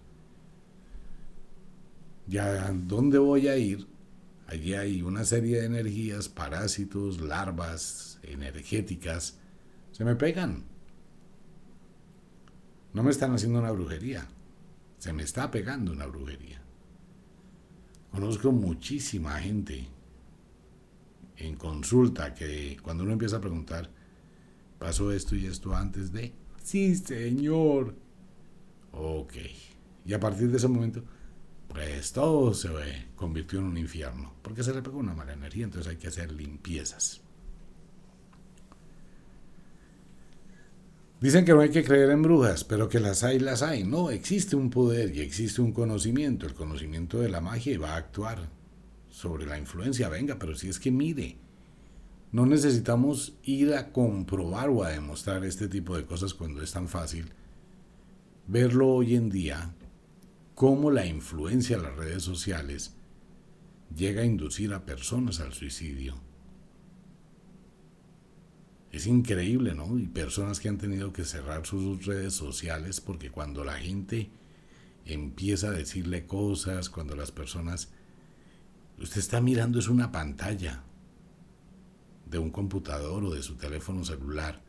Ya, 2.26 2.72
¿dónde 2.72 3.18
voy 3.18 3.48
a 3.48 3.58
ir? 3.58 3.86
Allí 4.46 4.72
hay 4.72 5.02
una 5.02 5.24
serie 5.24 5.60
de 5.60 5.66
energías, 5.66 6.30
parásitos, 6.30 7.20
larvas 7.20 8.18
energéticas. 8.22 9.38
Se 9.92 10.06
me 10.06 10.16
pegan. 10.16 10.64
No 12.94 13.02
me 13.02 13.10
están 13.10 13.34
haciendo 13.34 13.58
una 13.58 13.72
brujería. 13.72 14.26
Se 14.98 15.12
me 15.12 15.22
está 15.22 15.50
pegando 15.50 15.92
una 15.92 16.06
brujería. 16.06 16.60
Conozco 18.10 18.52
muchísima 18.52 19.38
gente 19.38 19.88
en 21.36 21.56
consulta 21.56 22.34
que 22.34 22.76
cuando 22.82 23.04
uno 23.04 23.12
empieza 23.12 23.36
a 23.36 23.40
preguntar, 23.40 23.90
¿pasó 24.78 25.12
esto 25.12 25.36
y 25.36 25.46
esto 25.46 25.74
antes 25.74 26.12
de? 26.12 26.32
Sí, 26.62 26.96
señor. 26.96 27.94
Ok. 28.92 29.34
Y 30.04 30.12
a 30.12 30.20
partir 30.20 30.50
de 30.50 30.56
ese 30.56 30.68
momento, 30.68 31.04
pues 31.68 32.12
todo 32.12 32.54
se 32.54 32.68
convirtió 33.14 33.60
en 33.60 33.66
un 33.66 33.76
infierno, 33.76 34.34
porque 34.42 34.62
se 34.64 34.74
le 34.74 34.82
pegó 34.82 34.98
una 34.98 35.14
mala 35.14 35.34
energía, 35.34 35.64
entonces 35.64 35.90
hay 35.90 35.98
que 35.98 36.08
hacer 36.08 36.32
limpiezas. 36.32 37.20
Dicen 41.20 41.44
que 41.44 41.52
no 41.52 41.60
hay 41.60 41.70
que 41.70 41.82
creer 41.82 42.10
en 42.10 42.22
brujas, 42.22 42.62
pero 42.62 42.88
que 42.88 43.00
las 43.00 43.24
hay, 43.24 43.40
las 43.40 43.62
hay. 43.62 43.82
No, 43.82 44.10
existe 44.10 44.54
un 44.54 44.70
poder 44.70 45.16
y 45.16 45.20
existe 45.20 45.60
un 45.60 45.72
conocimiento, 45.72 46.46
el 46.46 46.54
conocimiento 46.54 47.18
de 47.18 47.28
la 47.28 47.40
magia 47.40 47.76
va 47.78 47.94
a 47.94 47.96
actuar 47.96 48.48
sobre 49.10 49.44
la 49.44 49.58
influencia. 49.58 50.08
Venga, 50.08 50.38
pero 50.38 50.54
si 50.54 50.68
es 50.68 50.78
que 50.78 50.92
mire, 50.92 51.36
no 52.30 52.46
necesitamos 52.46 53.34
ir 53.42 53.74
a 53.74 53.90
comprobar 53.90 54.68
o 54.68 54.84
a 54.84 54.90
demostrar 54.90 55.44
este 55.44 55.66
tipo 55.66 55.96
de 55.96 56.04
cosas 56.04 56.34
cuando 56.34 56.62
es 56.62 56.70
tan 56.70 56.86
fácil 56.86 57.32
verlo 58.46 58.88
hoy 58.88 59.16
en 59.16 59.28
día, 59.28 59.74
cómo 60.54 60.90
la 60.90 61.04
influencia 61.04 61.76
de 61.76 61.82
las 61.82 61.96
redes 61.96 62.22
sociales 62.22 62.94
llega 63.94 64.22
a 64.22 64.24
inducir 64.24 64.72
a 64.72 64.86
personas 64.86 65.40
al 65.40 65.52
suicidio 65.52 66.27
es 68.90 69.06
increíble, 69.06 69.74
¿no? 69.74 69.98
Y 69.98 70.06
personas 70.06 70.60
que 70.60 70.68
han 70.68 70.78
tenido 70.78 71.12
que 71.12 71.24
cerrar 71.24 71.66
sus 71.66 72.06
redes 72.06 72.34
sociales 72.34 73.00
porque 73.00 73.30
cuando 73.30 73.64
la 73.64 73.74
gente 73.74 74.30
empieza 75.04 75.68
a 75.68 75.72
decirle 75.72 76.26
cosas, 76.26 76.88
cuando 76.88 77.16
las 77.16 77.32
personas... 77.32 77.90
Usted 78.98 79.18
está 79.18 79.40
mirando 79.40 79.78
es 79.78 79.88
una 79.88 80.10
pantalla 80.10 80.82
de 82.26 82.38
un 82.38 82.50
computador 82.50 83.24
o 83.24 83.30
de 83.30 83.42
su 83.42 83.54
teléfono 83.54 84.04
celular, 84.04 84.60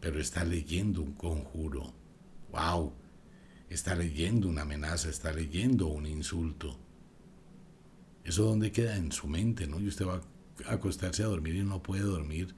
pero 0.00 0.20
está 0.20 0.44
leyendo 0.44 1.02
un 1.02 1.12
conjuro. 1.12 1.92
¡Wow! 2.50 2.92
Está 3.68 3.94
leyendo 3.94 4.48
una 4.48 4.62
amenaza, 4.62 5.08
está 5.08 5.32
leyendo 5.32 5.86
un 5.86 6.06
insulto. 6.06 6.78
¿Eso 8.24 8.44
dónde 8.44 8.72
queda? 8.72 8.96
En 8.96 9.12
su 9.12 9.28
mente, 9.28 9.66
¿no? 9.66 9.80
Y 9.80 9.88
usted 9.88 10.06
va 10.06 10.20
a 10.66 10.72
acostarse 10.72 11.22
a 11.22 11.26
dormir 11.26 11.54
y 11.54 11.62
no 11.62 11.82
puede 11.82 12.02
dormir 12.02 12.54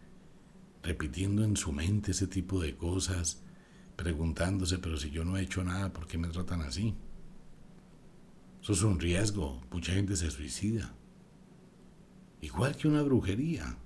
repitiendo 0.83 1.45
en 1.45 1.57
su 1.57 1.73
mente 1.73 2.13
ese 2.13 2.27
tipo 2.27 2.61
de 2.61 2.77
cosas, 2.77 3.43
preguntándose, 3.97 4.79
pero 4.79 4.97
si 4.97 5.11
yo 5.11 5.25
no 5.25 5.37
he 5.37 5.43
hecho 5.43 5.63
nada, 5.63 5.93
¿por 5.93 6.07
qué 6.07 6.19
me 6.19 6.29
tratan 6.29 6.63
así? 6.63 6.95
Eso 8.63 8.73
es 8.73 8.83
un 8.83 8.99
riesgo, 8.99 9.63
mucha 9.71 9.93
gente 9.93 10.17
se 10.17 10.31
suicida. 10.31 10.95
Igual 12.41 12.77
que 12.77 12.89
una 12.89 13.03
brujería. 13.03 13.77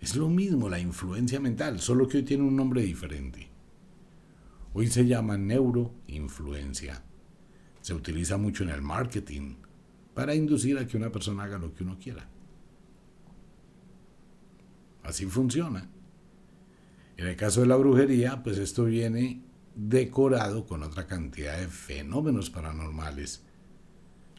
Es 0.00 0.16
lo 0.16 0.28
mismo 0.28 0.68
la 0.68 0.80
influencia 0.80 1.38
mental, 1.38 1.80
solo 1.80 2.08
que 2.08 2.18
hoy 2.18 2.22
tiene 2.24 2.42
un 2.42 2.56
nombre 2.56 2.82
diferente. 2.82 3.48
Hoy 4.74 4.88
se 4.88 5.06
llama 5.06 5.36
neuroinfluencia. 5.38 7.04
Se 7.80 7.94
utiliza 7.94 8.36
mucho 8.36 8.64
en 8.64 8.70
el 8.70 8.82
marketing 8.82 9.56
para 10.14 10.34
inducir 10.34 10.78
a 10.78 10.86
que 10.86 10.96
una 10.96 11.10
persona 11.10 11.44
haga 11.44 11.58
lo 11.58 11.72
que 11.72 11.84
uno 11.84 11.98
quiera. 11.98 12.28
Así 15.02 15.26
funciona. 15.26 15.88
En 17.16 17.26
el 17.26 17.36
caso 17.36 17.60
de 17.60 17.66
la 17.66 17.76
brujería, 17.76 18.42
pues 18.42 18.58
esto 18.58 18.84
viene 18.84 19.42
decorado 19.74 20.66
con 20.66 20.82
otra 20.82 21.06
cantidad 21.06 21.58
de 21.58 21.68
fenómenos 21.68 22.50
paranormales, 22.50 23.44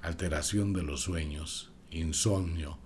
alteración 0.02 0.74
de 0.74 0.84
los 0.84 1.02
sueños, 1.02 1.72
insomnio, 1.92 2.80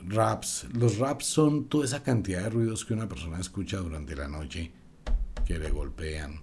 raps. 0.00 0.66
Los 0.72 0.98
raps 0.98 1.26
son 1.26 1.68
toda 1.68 1.86
esa 1.86 2.02
cantidad 2.02 2.42
de 2.42 2.50
ruidos 2.50 2.84
que 2.84 2.94
una 2.94 3.08
persona 3.08 3.40
escucha 3.40 3.78
durante 3.78 4.14
la 4.14 4.28
noche, 4.28 4.72
que 5.44 5.58
le 5.58 5.70
golpean, 5.70 6.40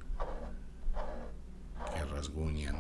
que 1.94 2.06
rasguñan, 2.06 2.78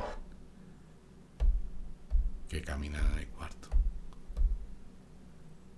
que 2.47 2.62
caminan 2.62 3.13
en 3.13 3.19
el 3.19 3.28
cuarto. 3.28 3.69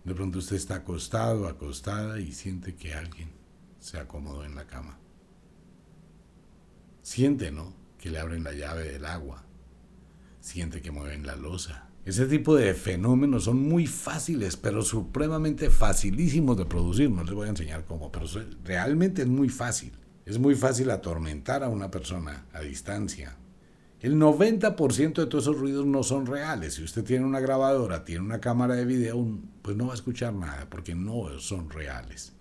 De 0.04 0.14
pronto 0.14 0.40
usted 0.40 0.58
está 0.58 0.76
acostado, 0.76 1.48
acostada 1.48 2.20
y 2.20 2.34
siente 2.34 2.76
que 2.76 2.94
alguien 2.94 3.43
se 3.84 3.98
acomodó 3.98 4.46
en 4.46 4.56
la 4.56 4.66
cama. 4.66 4.98
Siente, 7.02 7.52
¿no? 7.52 7.74
Que 7.98 8.10
le 8.10 8.18
abren 8.18 8.46
la 8.46 8.54
llave 8.54 8.90
del 8.90 9.04
agua. 9.04 9.44
Siente 10.40 10.82
que 10.82 10.90
mueven 10.90 11.28
la 11.28 11.36
losa. 11.36 11.90
Ese 12.06 12.26
tipo 12.28 12.56
de 12.56 12.74
fenómenos 12.76 13.44
son 13.44 13.60
muy 13.60 13.86
fáciles, 13.86 14.56
pero 14.56 14.84
supremamente 14.84 15.70
facilísimos 15.70 16.56
de 16.58 16.66
producir. 16.66 17.12
No 17.12 17.26
les 17.26 17.34
voy 17.34 17.48
a 17.48 17.50
enseñar 17.50 17.84
cómo, 17.84 18.10
pero 18.10 18.26
realmente 18.64 19.24
es 19.24 19.28
muy 19.28 19.50
fácil. 19.50 19.92
Es 20.26 20.40
muy 20.40 20.56
fácil 20.56 20.90
atormentar 20.90 21.62
a 21.62 21.68
una 21.68 21.92
persona 21.92 22.46
a 22.54 22.62
distancia. 22.62 23.36
El 24.00 24.16
90% 24.16 25.14
de 25.14 25.26
todos 25.26 25.44
esos 25.44 25.60
ruidos 25.60 25.86
no 25.86 26.04
son 26.04 26.26
reales. 26.26 26.76
Si 26.76 26.84
usted 26.84 27.04
tiene 27.04 27.26
una 27.26 27.42
grabadora, 27.42 28.06
tiene 28.06 28.24
una 28.24 28.40
cámara 28.40 28.76
de 28.76 28.86
video, 28.86 29.40
pues 29.62 29.76
no 29.76 29.88
va 29.88 29.92
a 29.92 29.96
escuchar 29.96 30.34
nada 30.34 30.70
porque 30.70 30.96
no 30.96 31.38
son 31.40 31.70
reales. 31.70 32.34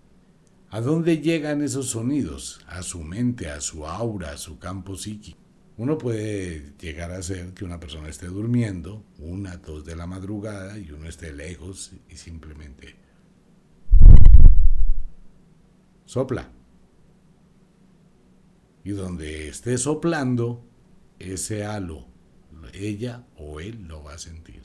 ¿A 0.73 0.81
dónde 0.81 1.21
llegan 1.21 1.61
esos 1.61 1.89
sonidos? 1.89 2.59
A 2.65 2.81
su 2.81 3.03
mente, 3.03 3.47
a 3.47 3.61
su 3.61 3.85
aura, 3.85 4.31
a 4.31 4.37
su 4.37 4.57
campo 4.57 4.95
psíquico. 4.95 5.37
Uno 5.77 5.99
puede 5.99 6.73
llegar 6.79 7.11
a 7.11 7.21
ser 7.21 7.53
que 7.53 7.63
una 7.63 7.79
persona 7.79 8.09
esté 8.09 8.25
durmiendo, 8.25 9.05
una, 9.19 9.57
dos 9.57 9.85
de 9.85 9.95
la 9.95 10.07
madrugada, 10.07 10.79
y 10.79 10.89
uno 10.89 11.07
esté 11.07 11.31
lejos 11.31 11.91
y 12.09 12.17
simplemente 12.17 12.95
sopla. 16.05 16.49
Y 18.83 18.93
donde 18.93 19.49
esté 19.49 19.77
soplando, 19.77 20.65
ese 21.19 21.65
halo, 21.65 22.07
ella 22.73 23.27
o 23.37 23.59
él 23.59 23.87
lo 23.87 24.03
va 24.03 24.15
a 24.15 24.17
sentir. 24.17 24.63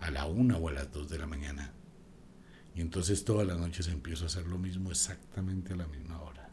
A 0.00 0.10
la 0.10 0.26
una 0.26 0.58
o 0.58 0.68
a 0.68 0.72
las 0.72 0.92
dos 0.92 1.08
de 1.08 1.18
la 1.18 1.26
mañana. 1.26 1.75
Y 2.76 2.82
entonces 2.82 3.24
todas 3.24 3.46
las 3.46 3.58
noches 3.58 3.88
empiezo 3.88 4.24
a 4.24 4.26
hacer 4.26 4.46
lo 4.46 4.58
mismo 4.58 4.90
exactamente 4.90 5.72
a 5.72 5.76
la 5.76 5.86
misma 5.86 6.20
hora. 6.20 6.50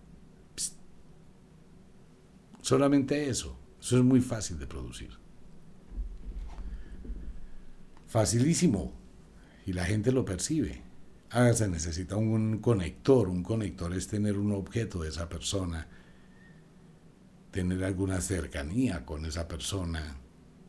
Solamente 2.62 3.28
eso. 3.28 3.60
Eso 3.82 3.98
es 3.98 4.04
muy 4.06 4.22
fácil 4.22 4.58
de 4.58 4.66
producir. 4.66 5.10
Facilísimo. 8.08 8.94
Y 9.66 9.74
la 9.74 9.84
gente 9.84 10.14
lo 10.14 10.24
percibe. 10.24 10.82
Ah, 11.30 11.52
se 11.52 11.68
necesita 11.68 12.16
un 12.16 12.60
conector. 12.60 13.28
Un 13.28 13.44
conector 13.44 13.94
es 13.94 14.08
tener 14.08 14.38
un 14.38 14.54
objeto 14.54 15.04
de 15.04 15.10
esa 15.10 15.28
persona. 15.28 15.90
Tener 17.52 17.84
alguna 17.84 18.22
cercanía 18.22 19.06
con 19.06 19.26
esa 19.26 19.50
persona. 19.50 20.16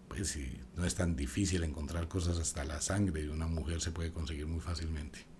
Pues 0.08 0.30
si 0.30 0.58
no 0.74 0.84
es 0.84 0.96
tan 0.96 1.14
difícil 1.14 1.62
encontrar 1.62 2.08
cosas 2.08 2.38
hasta 2.38 2.64
la 2.64 2.80
sangre 2.80 3.22
de 3.22 3.30
una 3.30 3.46
mujer 3.46 3.80
se 3.80 3.92
puede 3.92 4.12
conseguir 4.12 4.46
muy 4.46 4.60
fácilmente 4.60 5.33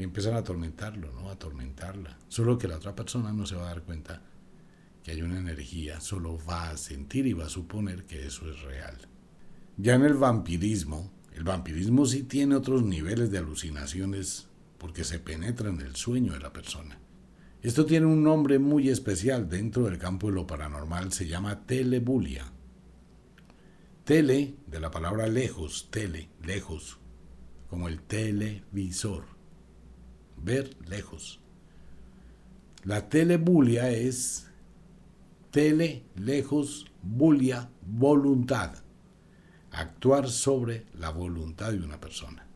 y 0.00 0.04
empiezan 0.04 0.34
a 0.34 0.38
atormentarlo, 0.38 1.12
¿no? 1.12 1.28
A 1.28 1.32
atormentarla. 1.32 2.18
Solo 2.28 2.56
que 2.56 2.66
la 2.66 2.76
otra 2.76 2.96
persona 2.96 3.32
no 3.32 3.44
se 3.44 3.54
va 3.54 3.64
a 3.64 3.74
dar 3.74 3.82
cuenta 3.82 4.22
que 5.02 5.10
hay 5.10 5.20
una 5.20 5.38
energía, 5.38 6.00
solo 6.00 6.38
va 6.48 6.70
a 6.70 6.76
sentir 6.78 7.26
y 7.26 7.34
va 7.34 7.44
a 7.44 7.50
suponer 7.50 8.04
que 8.04 8.26
eso 8.26 8.50
es 8.50 8.62
real. 8.62 8.96
Ya 9.76 9.94
en 9.94 10.04
el 10.04 10.14
vampirismo, 10.14 11.12
el 11.34 11.44
vampirismo 11.44 12.06
sí 12.06 12.22
tiene 12.22 12.54
otros 12.54 12.82
niveles 12.82 13.30
de 13.30 13.38
alucinaciones 13.38 14.48
porque 14.78 15.04
se 15.04 15.18
penetra 15.18 15.68
en 15.68 15.82
el 15.82 15.96
sueño 15.96 16.32
de 16.32 16.40
la 16.40 16.52
persona. 16.52 16.98
Esto 17.60 17.84
tiene 17.84 18.06
un 18.06 18.22
nombre 18.22 18.58
muy 18.58 18.88
especial 18.88 19.50
dentro 19.50 19.84
del 19.84 19.98
campo 19.98 20.28
de 20.28 20.34
lo 20.34 20.46
paranormal, 20.46 21.12
se 21.12 21.28
llama 21.28 21.66
telebulia. 21.66 22.50
Tele, 24.04 24.54
de 24.66 24.80
la 24.80 24.90
palabra 24.90 25.26
lejos, 25.26 25.88
tele, 25.90 26.30
lejos, 26.42 26.98
como 27.68 27.86
el 27.86 28.00
televisor 28.00 29.39
ver 30.42 30.76
lejos. 30.86 31.40
La 32.84 33.08
telebulia 33.08 33.90
es 33.90 34.46
tele, 35.50 36.04
lejos, 36.16 36.86
bulia, 37.02 37.70
voluntad. 37.86 38.72
Actuar 39.70 40.28
sobre 40.28 40.86
la 40.94 41.10
voluntad 41.10 41.72
de 41.72 41.78
una 41.78 42.00
persona. 42.00 42.46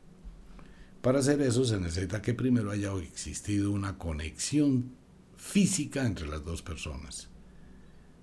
Para 1.02 1.18
hacer 1.18 1.42
eso 1.42 1.64
se 1.64 1.78
necesita 1.78 2.22
que 2.22 2.34
primero 2.34 2.70
haya 2.70 2.92
existido 2.94 3.70
una 3.70 3.98
conexión 3.98 4.92
física 5.36 6.06
entre 6.06 6.26
las 6.26 6.44
dos 6.44 6.62
personas. 6.62 7.28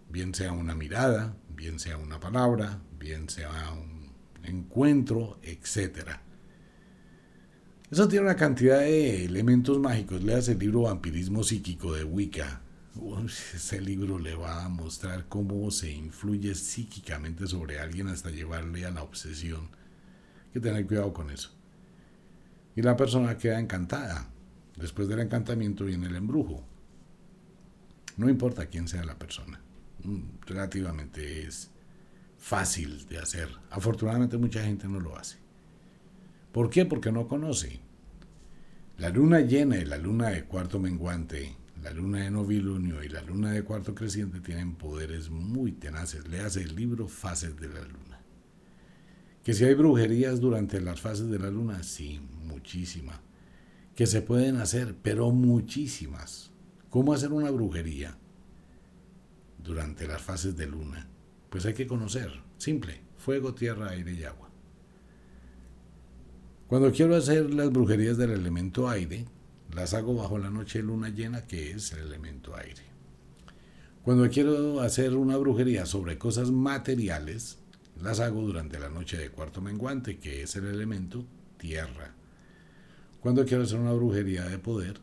Bien 0.09 0.33
sea 0.33 0.51
una 0.51 0.75
mirada, 0.75 1.37
bien 1.55 1.79
sea 1.79 1.97
una 1.97 2.19
palabra, 2.19 2.81
bien 2.99 3.29
sea 3.29 3.71
un 3.71 4.11
encuentro, 4.43 5.39
etcétera 5.43 6.23
eso 7.91 8.07
tiene 8.07 8.23
una 8.25 8.37
cantidad 8.37 8.79
de 8.79 9.25
elementos 9.25 9.77
mágicos. 9.77 10.23
Leas 10.23 10.47
el 10.47 10.59
libro 10.59 10.83
Vampirismo 10.83 11.43
Psíquico 11.43 11.93
de 11.93 12.05
Wicca. 12.05 12.61
ese 13.53 13.81
libro 13.81 14.17
le 14.17 14.33
va 14.33 14.63
a 14.63 14.69
mostrar 14.69 15.27
cómo 15.27 15.69
se 15.71 15.91
influye 15.91 16.55
psíquicamente 16.55 17.47
sobre 17.47 17.79
alguien 17.79 18.07
hasta 18.07 18.29
llevarle 18.29 18.85
a 18.85 18.91
la 18.91 19.03
obsesión. 19.03 19.63
Hay 20.45 20.53
que 20.53 20.59
tener 20.61 20.87
cuidado 20.87 21.11
con 21.11 21.31
eso. 21.31 21.51
Y 22.77 22.81
la 22.81 22.95
persona 22.95 23.37
queda 23.37 23.59
encantada. 23.59 24.29
Después 24.77 25.09
del 25.09 25.19
encantamiento 25.19 25.83
viene 25.83 26.07
el 26.07 26.15
embrujo. 26.15 26.63
No 28.15 28.29
importa 28.29 28.67
quién 28.67 28.87
sea 28.87 29.03
la 29.03 29.19
persona. 29.19 29.59
mm, 30.03 30.45
relativamente 30.47 31.45
es 31.45 31.69
fácil 32.37 33.05
de 33.07 33.19
hacer. 33.19 33.49
Afortunadamente 33.69 34.37
mucha 34.37 34.63
gente 34.63 34.87
no 34.87 34.99
lo 35.01 35.17
hace. 35.17 35.40
¿Por 36.51 36.69
qué? 36.69 36.85
Porque 36.85 37.11
no 37.11 37.27
conoce. 37.27 37.79
La 38.97 39.09
luna 39.09 39.39
llena 39.41 39.77
y 39.77 39.85
la 39.85 39.97
luna 39.97 40.29
de 40.29 40.43
cuarto 40.43 40.79
menguante, 40.79 41.55
la 41.81 41.91
luna 41.91 42.19
de 42.19 42.31
novilunio 42.31 43.03
y 43.03 43.09
la 43.09 43.21
luna 43.21 43.51
de 43.51 43.63
cuarto 43.63 43.95
creciente 43.95 44.41
tienen 44.41 44.75
poderes 44.75 45.29
muy 45.29 45.71
tenaces. 45.71 46.27
Le 46.27 46.41
hace 46.41 46.61
el 46.61 46.75
libro 46.75 47.07
Fases 47.07 47.59
de 47.59 47.67
la 47.67 47.81
Luna. 47.81 48.21
Que 49.43 49.53
si 49.53 49.65
hay 49.65 49.73
brujerías 49.73 50.39
durante 50.39 50.79
las 50.79 51.01
fases 51.01 51.29
de 51.29 51.39
la 51.39 51.49
luna, 51.49 51.81
sí, 51.81 52.21
muchísimas. 52.45 53.19
Que 53.95 54.05
se 54.05 54.21
pueden 54.21 54.57
hacer, 54.57 54.95
pero 55.01 55.31
muchísimas. 55.31 56.51
¿Cómo 56.91 57.13
hacer 57.13 57.31
una 57.31 57.49
brujería 57.49 58.17
durante 59.63 60.05
las 60.05 60.21
fases 60.21 60.55
de 60.55 60.67
luna? 60.67 61.07
Pues 61.49 61.65
hay 61.65 61.73
que 61.73 61.87
conocer. 61.87 62.31
Simple. 62.57 63.01
Fuego, 63.17 63.55
tierra, 63.55 63.89
aire 63.89 64.13
y 64.13 64.23
agua. 64.25 64.50
Cuando 66.71 66.89
quiero 66.93 67.17
hacer 67.17 67.53
las 67.53 67.69
brujerías 67.69 68.15
del 68.15 68.31
elemento 68.31 68.87
aire, 68.87 69.25
las 69.75 69.93
hago 69.93 70.15
bajo 70.15 70.37
la 70.37 70.49
noche 70.49 70.79
de 70.79 70.85
luna 70.85 71.09
llena, 71.09 71.45
que 71.45 71.71
es 71.71 71.91
el 71.91 71.99
elemento 71.99 72.55
aire. 72.55 72.83
Cuando 74.03 74.29
quiero 74.29 74.79
hacer 74.79 75.17
una 75.17 75.35
brujería 75.35 75.85
sobre 75.85 76.17
cosas 76.17 76.49
materiales, 76.49 77.57
las 78.01 78.21
hago 78.21 78.43
durante 78.43 78.79
la 78.79 78.87
noche 78.87 79.17
de 79.17 79.31
cuarto 79.31 79.59
menguante, 79.59 80.17
que 80.17 80.43
es 80.43 80.55
el 80.55 80.65
elemento 80.65 81.25
tierra. 81.57 82.13
Cuando 83.19 83.43
quiero 83.43 83.63
hacer 83.63 83.77
una 83.77 83.91
brujería 83.91 84.45
de 84.45 84.57
poder, 84.57 85.01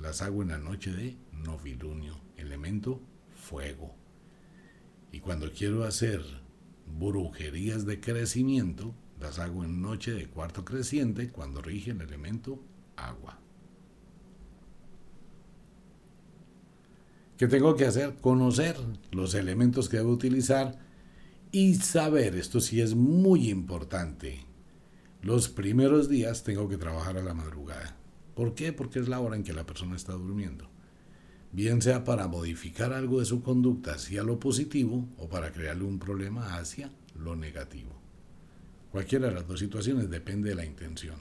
las 0.00 0.22
hago 0.22 0.40
en 0.40 0.48
la 0.48 0.56
noche 0.56 0.94
de 0.94 1.18
novilunio, 1.44 2.18
elemento 2.38 3.02
fuego. 3.36 3.94
Y 5.12 5.20
cuando 5.20 5.52
quiero 5.52 5.84
hacer 5.84 6.22
brujerías 6.86 7.84
de 7.84 8.00
crecimiento, 8.00 8.94
las 9.22 9.38
hago 9.38 9.64
en 9.64 9.80
noche 9.80 10.12
de 10.12 10.26
cuarto 10.26 10.64
creciente, 10.64 11.30
cuando 11.30 11.62
rige 11.62 11.92
el 11.92 12.02
elemento 12.02 12.60
agua. 12.96 13.38
¿Qué 17.38 17.48
tengo 17.48 17.74
que 17.74 17.86
hacer? 17.86 18.16
Conocer 18.20 18.76
los 19.10 19.34
elementos 19.34 19.88
que 19.88 19.96
debo 19.96 20.12
utilizar 20.12 20.78
y 21.50 21.74
saber, 21.74 22.36
esto 22.36 22.60
sí 22.60 22.80
es 22.80 22.94
muy 22.94 23.50
importante, 23.50 24.46
los 25.22 25.48
primeros 25.48 26.08
días 26.08 26.42
tengo 26.42 26.68
que 26.68 26.78
trabajar 26.78 27.16
a 27.16 27.22
la 27.22 27.34
madrugada. 27.34 27.96
¿Por 28.34 28.54
qué? 28.54 28.72
Porque 28.72 28.98
es 28.98 29.08
la 29.08 29.20
hora 29.20 29.36
en 29.36 29.44
que 29.44 29.52
la 29.52 29.66
persona 29.66 29.96
está 29.96 30.12
durmiendo. 30.14 30.68
Bien 31.52 31.82
sea 31.82 32.04
para 32.04 32.28
modificar 32.28 32.92
algo 32.92 33.20
de 33.20 33.26
su 33.26 33.42
conducta 33.42 33.94
hacia 33.94 34.22
lo 34.22 34.40
positivo 34.40 35.06
o 35.18 35.28
para 35.28 35.52
crearle 35.52 35.84
un 35.84 35.98
problema 35.98 36.56
hacia 36.56 36.90
lo 37.14 37.36
negativo. 37.36 38.01
Cualquiera 38.92 39.28
de 39.28 39.34
las 39.34 39.48
dos 39.48 39.58
situaciones 39.58 40.10
depende 40.10 40.50
de 40.50 40.54
la 40.54 40.66
intención. 40.66 41.16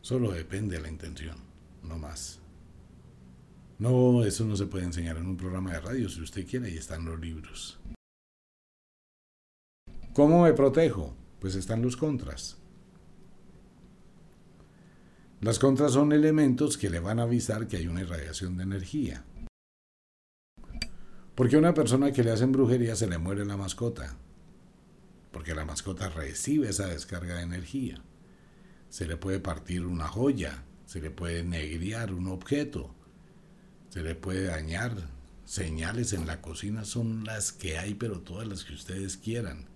Solo 0.00 0.32
depende 0.32 0.76
de 0.76 0.82
la 0.82 0.88
intención, 0.88 1.36
no 1.82 1.98
más. 1.98 2.40
No, 3.78 4.24
eso 4.24 4.46
no 4.46 4.56
se 4.56 4.66
puede 4.66 4.84
enseñar 4.84 5.18
en 5.18 5.26
un 5.26 5.36
programa 5.36 5.72
de 5.72 5.80
radio. 5.80 6.08
Si 6.08 6.22
usted 6.22 6.46
quiere, 6.46 6.68
ahí 6.68 6.78
están 6.78 7.04
los 7.04 7.20
libros. 7.20 7.78
¿Cómo 10.14 10.42
me 10.42 10.54
protejo? 10.54 11.14
Pues 11.38 11.54
están 11.54 11.82
los 11.82 11.96
contras. 11.96 12.56
Las 15.40 15.58
contras 15.58 15.92
son 15.92 16.12
elementos 16.12 16.78
que 16.78 16.88
le 16.88 17.00
van 17.00 17.18
a 17.18 17.24
avisar 17.24 17.68
que 17.68 17.76
hay 17.76 17.88
una 17.88 18.02
irradiación 18.02 18.56
de 18.56 18.62
energía. 18.62 19.24
Porque 21.34 21.56
a 21.56 21.58
una 21.58 21.74
persona 21.74 22.12
que 22.12 22.22
le 22.22 22.30
hacen 22.30 22.52
brujería 22.52 22.96
se 22.96 23.06
le 23.06 23.18
muere 23.18 23.44
la 23.44 23.56
mascota. 23.56 24.16
Porque 25.32 25.54
la 25.54 25.64
mascota 25.64 26.08
recibe 26.08 26.68
esa 26.68 26.86
descarga 26.86 27.36
de 27.36 27.42
energía. 27.42 28.02
Se 28.88 29.06
le 29.06 29.16
puede 29.16 29.40
partir 29.40 29.86
una 29.86 30.06
joya, 30.06 30.64
se 30.86 31.00
le 31.00 31.10
puede 31.10 31.42
negriar 31.42 32.12
un 32.12 32.28
objeto, 32.28 32.94
se 33.88 34.02
le 34.02 34.14
puede 34.14 34.44
dañar. 34.44 35.08
Señales 35.44 36.12
en 36.12 36.26
la 36.26 36.40
cocina 36.40 36.84
son 36.84 37.24
las 37.24 37.52
que 37.52 37.78
hay, 37.78 37.94
pero 37.94 38.20
todas 38.20 38.46
las 38.46 38.64
que 38.64 38.74
ustedes 38.74 39.16
quieran. 39.16 39.66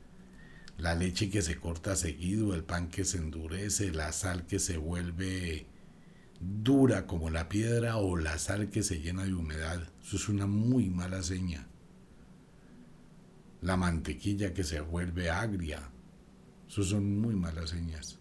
La 0.78 0.94
leche 0.94 1.30
que 1.30 1.42
se 1.42 1.56
corta 1.56 1.96
seguido, 1.96 2.54
el 2.54 2.62
pan 2.62 2.88
que 2.88 3.04
se 3.04 3.18
endurece, 3.18 3.92
la 3.92 4.12
sal 4.12 4.46
que 4.46 4.58
se 4.58 4.76
vuelve 4.76 5.66
dura 6.40 7.06
como 7.06 7.30
la 7.30 7.48
piedra 7.48 7.96
o 7.96 8.16
la 8.16 8.38
sal 8.38 8.68
que 8.68 8.82
se 8.82 9.00
llena 9.00 9.24
de 9.24 9.34
humedad. 9.34 9.88
Eso 10.04 10.16
es 10.16 10.28
una 10.28 10.46
muy 10.46 10.90
mala 10.90 11.22
seña. 11.22 11.66
La 13.66 13.76
mantequilla 13.76 14.54
que 14.54 14.62
se 14.62 14.80
vuelve 14.80 15.28
agria. 15.28 15.90
Eso 16.68 16.84
son 16.84 17.18
muy 17.18 17.34
malas 17.34 17.70
señas. 17.70 18.20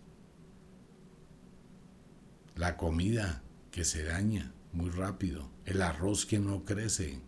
La 2.55 2.77
comida 2.77 3.43
que 3.69 3.85
se 3.85 4.01
daña 4.01 4.53
muy 4.73 4.89
rápido, 4.89 5.51
el 5.65 5.83
arroz 5.83 6.25
que 6.25 6.39
no 6.39 6.65
crece. 6.65 7.19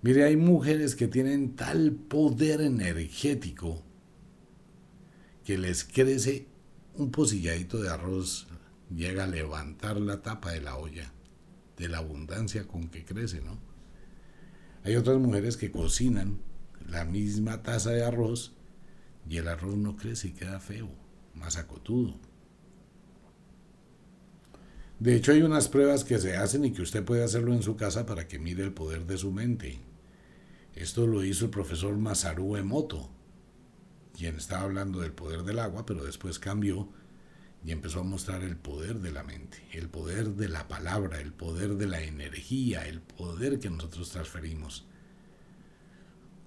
Mire, 0.00 0.24
hay 0.24 0.38
mujeres 0.38 0.96
que 0.96 1.08
tienen 1.08 1.56
tal 1.56 1.92
poder 1.92 2.62
energético 2.62 3.82
que 5.44 5.58
les 5.58 5.84
crece 5.84 6.46
un 6.94 7.10
pocilladito 7.10 7.82
de 7.82 7.90
arroz, 7.90 8.46
llega 8.88 9.24
a 9.24 9.26
levantar 9.26 10.00
la 10.00 10.22
tapa 10.22 10.52
de 10.52 10.62
la 10.62 10.78
olla, 10.78 11.12
de 11.76 11.90
la 11.90 11.98
abundancia 11.98 12.66
con 12.66 12.88
que 12.88 13.04
crece, 13.04 13.42
¿no? 13.42 13.75
Hay 14.86 14.94
otras 14.94 15.18
mujeres 15.18 15.56
que 15.56 15.72
cocinan 15.72 16.38
la 16.88 17.04
misma 17.04 17.64
taza 17.64 17.90
de 17.90 18.04
arroz 18.04 18.52
y 19.28 19.38
el 19.38 19.48
arroz 19.48 19.76
no 19.76 19.96
crece 19.96 20.28
y 20.28 20.30
queda 20.30 20.60
feo, 20.60 20.88
más 21.34 21.56
acotudo. 21.56 22.14
De 25.00 25.16
hecho, 25.16 25.32
hay 25.32 25.42
unas 25.42 25.68
pruebas 25.68 26.04
que 26.04 26.18
se 26.18 26.36
hacen 26.36 26.64
y 26.64 26.70
que 26.70 26.82
usted 26.82 27.04
puede 27.04 27.24
hacerlo 27.24 27.52
en 27.52 27.64
su 27.64 27.74
casa 27.74 28.06
para 28.06 28.28
que 28.28 28.38
mire 28.38 28.62
el 28.62 28.72
poder 28.72 29.06
de 29.06 29.18
su 29.18 29.32
mente. 29.32 29.80
Esto 30.76 31.08
lo 31.08 31.24
hizo 31.24 31.46
el 31.46 31.50
profesor 31.50 31.96
Masaru 31.96 32.54
Emoto, 32.54 33.10
quien 34.16 34.36
estaba 34.36 34.62
hablando 34.62 35.00
del 35.00 35.10
poder 35.10 35.42
del 35.42 35.58
agua, 35.58 35.84
pero 35.84 36.04
después 36.04 36.38
cambió 36.38 36.88
y 37.66 37.72
empezó 37.72 37.98
a 37.98 38.04
mostrar 38.04 38.44
el 38.44 38.56
poder 38.56 39.00
de 39.00 39.10
la 39.10 39.24
mente, 39.24 39.58
el 39.72 39.88
poder 39.88 40.28
de 40.34 40.48
la 40.48 40.68
palabra, 40.68 41.20
el 41.20 41.32
poder 41.32 41.74
de 41.74 41.88
la 41.88 42.00
energía, 42.00 42.86
el 42.86 43.00
poder 43.00 43.58
que 43.58 43.68
nosotros 43.68 44.08
transferimos. 44.10 44.86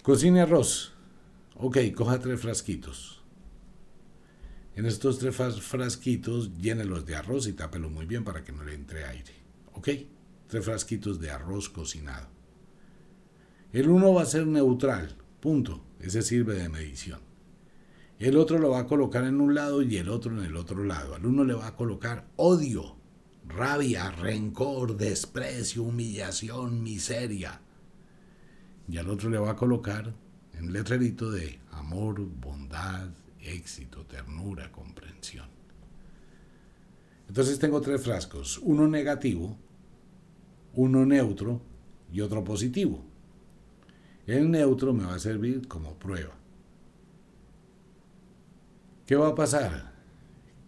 Cocine 0.02 0.40
arroz. 0.40 0.94
Ok, 1.56 1.78
coja 1.94 2.20
tres 2.20 2.40
frasquitos. 2.40 3.22
En 4.76 4.86
estos 4.86 5.20
tres 5.20 5.36
frasquitos 5.36 6.58
llénelos 6.58 7.06
de 7.06 7.18
arroz 7.18 7.48
y 7.48 7.54
tápelo 7.54 7.90
muy 7.90 8.06
bien 8.06 8.24
para 8.24 8.46
que 8.46 8.54
no 8.54 8.64
le 8.64 8.74
entre 8.74 9.04
aire. 9.04 9.34
¿Ok? 9.74 9.90
Tres 10.48 10.64
frasquitos 10.64 11.20
de 11.20 11.32
arroz 11.32 11.68
cocinado. 11.68 12.30
El 13.74 13.90
uno 13.90 14.14
va 14.14 14.22
a 14.22 14.26
ser 14.26 14.48
neutral, 14.48 15.18
punto. 15.42 15.84
Ese 16.00 16.22
sirve 16.22 16.56
de 16.56 16.70
medición. 16.70 17.29
El 18.20 18.36
otro 18.36 18.60
lo 18.60 18.72
va 18.72 18.80
a 18.80 18.86
colocar 18.86 19.24
en 19.24 19.40
un 19.40 19.56
lado 19.56 19.82
y 19.82 19.96
el 19.96 20.10
otro 20.10 20.38
en 20.38 20.44
el 20.44 20.58
otro 20.58 20.84
lado. 20.84 21.16
Al 21.16 21.26
uno 21.26 21.46
le 21.46 21.54
va 21.54 21.68
a 21.68 21.76
colocar 21.78 22.28
odio, 22.36 22.98
rabia, 23.48 24.12
rencor, 24.12 24.98
desprecio, 24.98 25.84
humillación, 25.84 26.84
miseria. 26.84 27.62
Y 28.90 28.98
al 28.98 29.10
otro 29.10 29.30
le 29.30 29.38
va 29.38 29.52
a 29.52 29.56
colocar 29.56 30.14
en 30.52 30.74
letrerito 30.74 31.32
de 31.32 31.60
amor, 31.72 32.20
bondad, 32.20 33.08
éxito, 33.40 34.06
ternura, 34.06 34.70
comprensión. 34.70 35.48
Entonces 37.30 37.58
tengo 37.58 37.80
tres 37.80 38.04
frascos, 38.04 38.58
uno 38.58 38.86
negativo, 38.86 39.56
uno 40.74 41.06
neutro 41.06 41.62
y 42.12 42.20
otro 42.20 42.44
positivo. 42.44 43.02
El 44.28 44.52
neutro 44.52 44.94
me 44.94 45.06
va 45.06 45.16
a 45.16 45.20
servir 45.20 45.70
como 45.70 45.94
prueba. 45.94 46.39
¿Qué 49.10 49.16
va 49.16 49.30
a 49.30 49.34
pasar? 49.34 49.92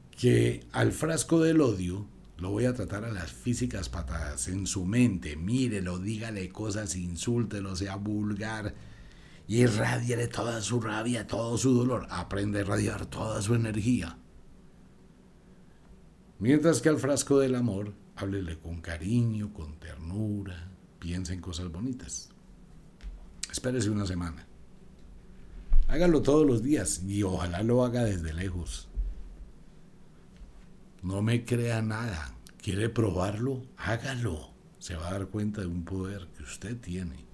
Que 0.09 0.65
al 0.71 0.93
frasco 0.93 1.41
del 1.41 1.61
odio 1.61 2.07
lo 2.39 2.49
voy 2.49 2.65
a 2.65 2.73
tratar 2.73 3.05
a 3.05 3.11
las 3.11 3.31
físicas 3.31 3.87
patadas 3.87 4.47
en 4.47 4.65
su 4.65 4.83
mente. 4.83 5.35
Mírelo, 5.35 5.99
dígale 5.99 6.49
cosas, 6.49 6.95
insúltelo, 6.95 7.75
sea 7.75 7.97
vulgar 7.97 8.73
y 9.47 9.57
irradiale 9.57 10.27
toda 10.27 10.59
su 10.61 10.81
rabia, 10.81 11.27
todo 11.27 11.55
su 11.55 11.71
dolor. 11.71 12.07
Aprende 12.09 12.57
a 12.57 12.61
irradiar 12.61 13.05
toda 13.05 13.43
su 13.43 13.53
energía. 13.53 14.17
Mientras 16.39 16.81
que 16.81 16.89
al 16.89 16.97
frasco 16.97 17.37
del 17.37 17.53
amor, 17.53 17.93
háblele 18.15 18.57
con 18.57 18.81
cariño, 18.81 19.53
con 19.53 19.79
ternura, 19.79 20.67
piense 20.97 21.33
en 21.33 21.41
cosas 21.41 21.71
bonitas. 21.71 22.31
Espérese 23.51 23.91
una 23.91 24.07
semana. 24.07 24.47
Hágalo 25.91 26.21
todos 26.21 26.47
los 26.47 26.63
días 26.63 27.03
y 27.05 27.21
ojalá 27.23 27.63
lo 27.63 27.83
haga 27.83 28.05
desde 28.05 28.31
lejos. 28.31 28.87
No 31.03 31.21
me 31.21 31.43
crea 31.43 31.81
nada. 31.81 32.33
¿Quiere 32.63 32.87
probarlo? 32.87 33.63
Hágalo. 33.75 34.51
se 34.79 34.95
va 34.95 35.09
a 35.09 35.11
dar 35.11 35.27
cuenta 35.27 35.59
de 35.59 35.67
un 35.67 35.83
poder 35.83 36.29
que 36.37 36.43
usted 36.43 36.77
tiene. 36.79 37.25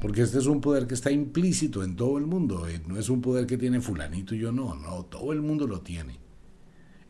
Porque 0.00 0.22
este 0.22 0.38
es 0.38 0.46
un 0.46 0.62
poder 0.62 0.86
que 0.86 0.94
está 0.94 1.10
implícito 1.10 1.84
en 1.84 1.94
todo 1.94 2.16
el 2.16 2.24
mundo. 2.24 2.66
Eh, 2.66 2.80
no 2.86 2.98
es 2.98 3.10
un 3.10 3.20
poder 3.20 3.46
que 3.46 3.58
tiene 3.58 3.82
fulanito 3.82 4.34
y 4.34 4.38
yo 4.38 4.50
no. 4.50 4.74
No, 4.74 5.04
todo 5.04 5.34
el 5.34 5.42
mundo 5.42 5.66
lo 5.66 5.82
tiene. 5.82 6.18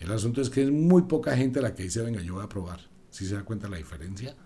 El 0.00 0.10
asunto 0.10 0.40
es 0.40 0.50
que 0.50 0.64
es 0.64 0.72
muy 0.72 1.02
poca 1.02 1.36
gente 1.36 1.62
la 1.62 1.72
que 1.72 1.84
dice, 1.84 2.02
venga, 2.02 2.20
yo 2.20 2.34
voy 2.34 2.44
a 2.44 2.48
probar. 2.48 2.80
¿Sí 3.10 3.26
se 3.26 3.36
da 3.36 3.44
cuenta 3.44 3.68
la 3.68 3.76
diferencia 3.76 4.36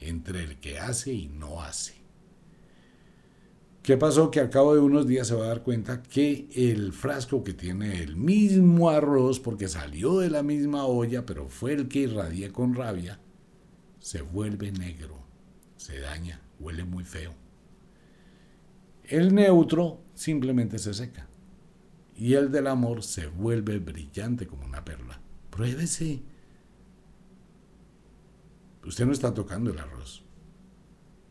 entre 0.00 0.42
el 0.42 0.58
que 0.58 0.80
hace 0.80 1.12
y 1.12 1.28
no 1.28 1.62
hace? 1.62 1.97
¿Qué 3.88 3.96
pasó? 3.96 4.30
Que 4.30 4.40
al 4.40 4.50
cabo 4.50 4.74
de 4.74 4.80
unos 4.80 5.06
días 5.06 5.28
se 5.28 5.34
va 5.34 5.46
a 5.46 5.48
dar 5.48 5.62
cuenta 5.62 6.02
que 6.02 6.46
el 6.54 6.92
frasco 6.92 7.42
que 7.42 7.54
tiene 7.54 8.02
el 8.02 8.16
mismo 8.16 8.90
arroz, 8.90 9.40
porque 9.40 9.66
salió 9.66 10.18
de 10.18 10.28
la 10.28 10.42
misma 10.42 10.84
olla, 10.84 11.24
pero 11.24 11.48
fue 11.48 11.72
el 11.72 11.88
que 11.88 12.00
irradia 12.00 12.52
con 12.52 12.74
rabia, 12.74 13.18
se 13.98 14.20
vuelve 14.20 14.72
negro, 14.72 15.24
se 15.78 16.00
daña, 16.00 16.42
huele 16.60 16.84
muy 16.84 17.02
feo. 17.02 17.32
El 19.04 19.34
neutro 19.34 20.02
simplemente 20.12 20.78
se 20.78 20.92
seca. 20.92 21.26
Y 22.14 22.34
el 22.34 22.52
del 22.52 22.66
amor 22.66 23.02
se 23.02 23.28
vuelve 23.28 23.78
brillante 23.78 24.46
como 24.46 24.66
una 24.66 24.84
perla. 24.84 25.18
Pruébese. 25.48 26.22
Usted 28.84 29.06
no 29.06 29.12
está 29.12 29.32
tocando 29.32 29.70
el 29.70 29.78
arroz. 29.78 30.26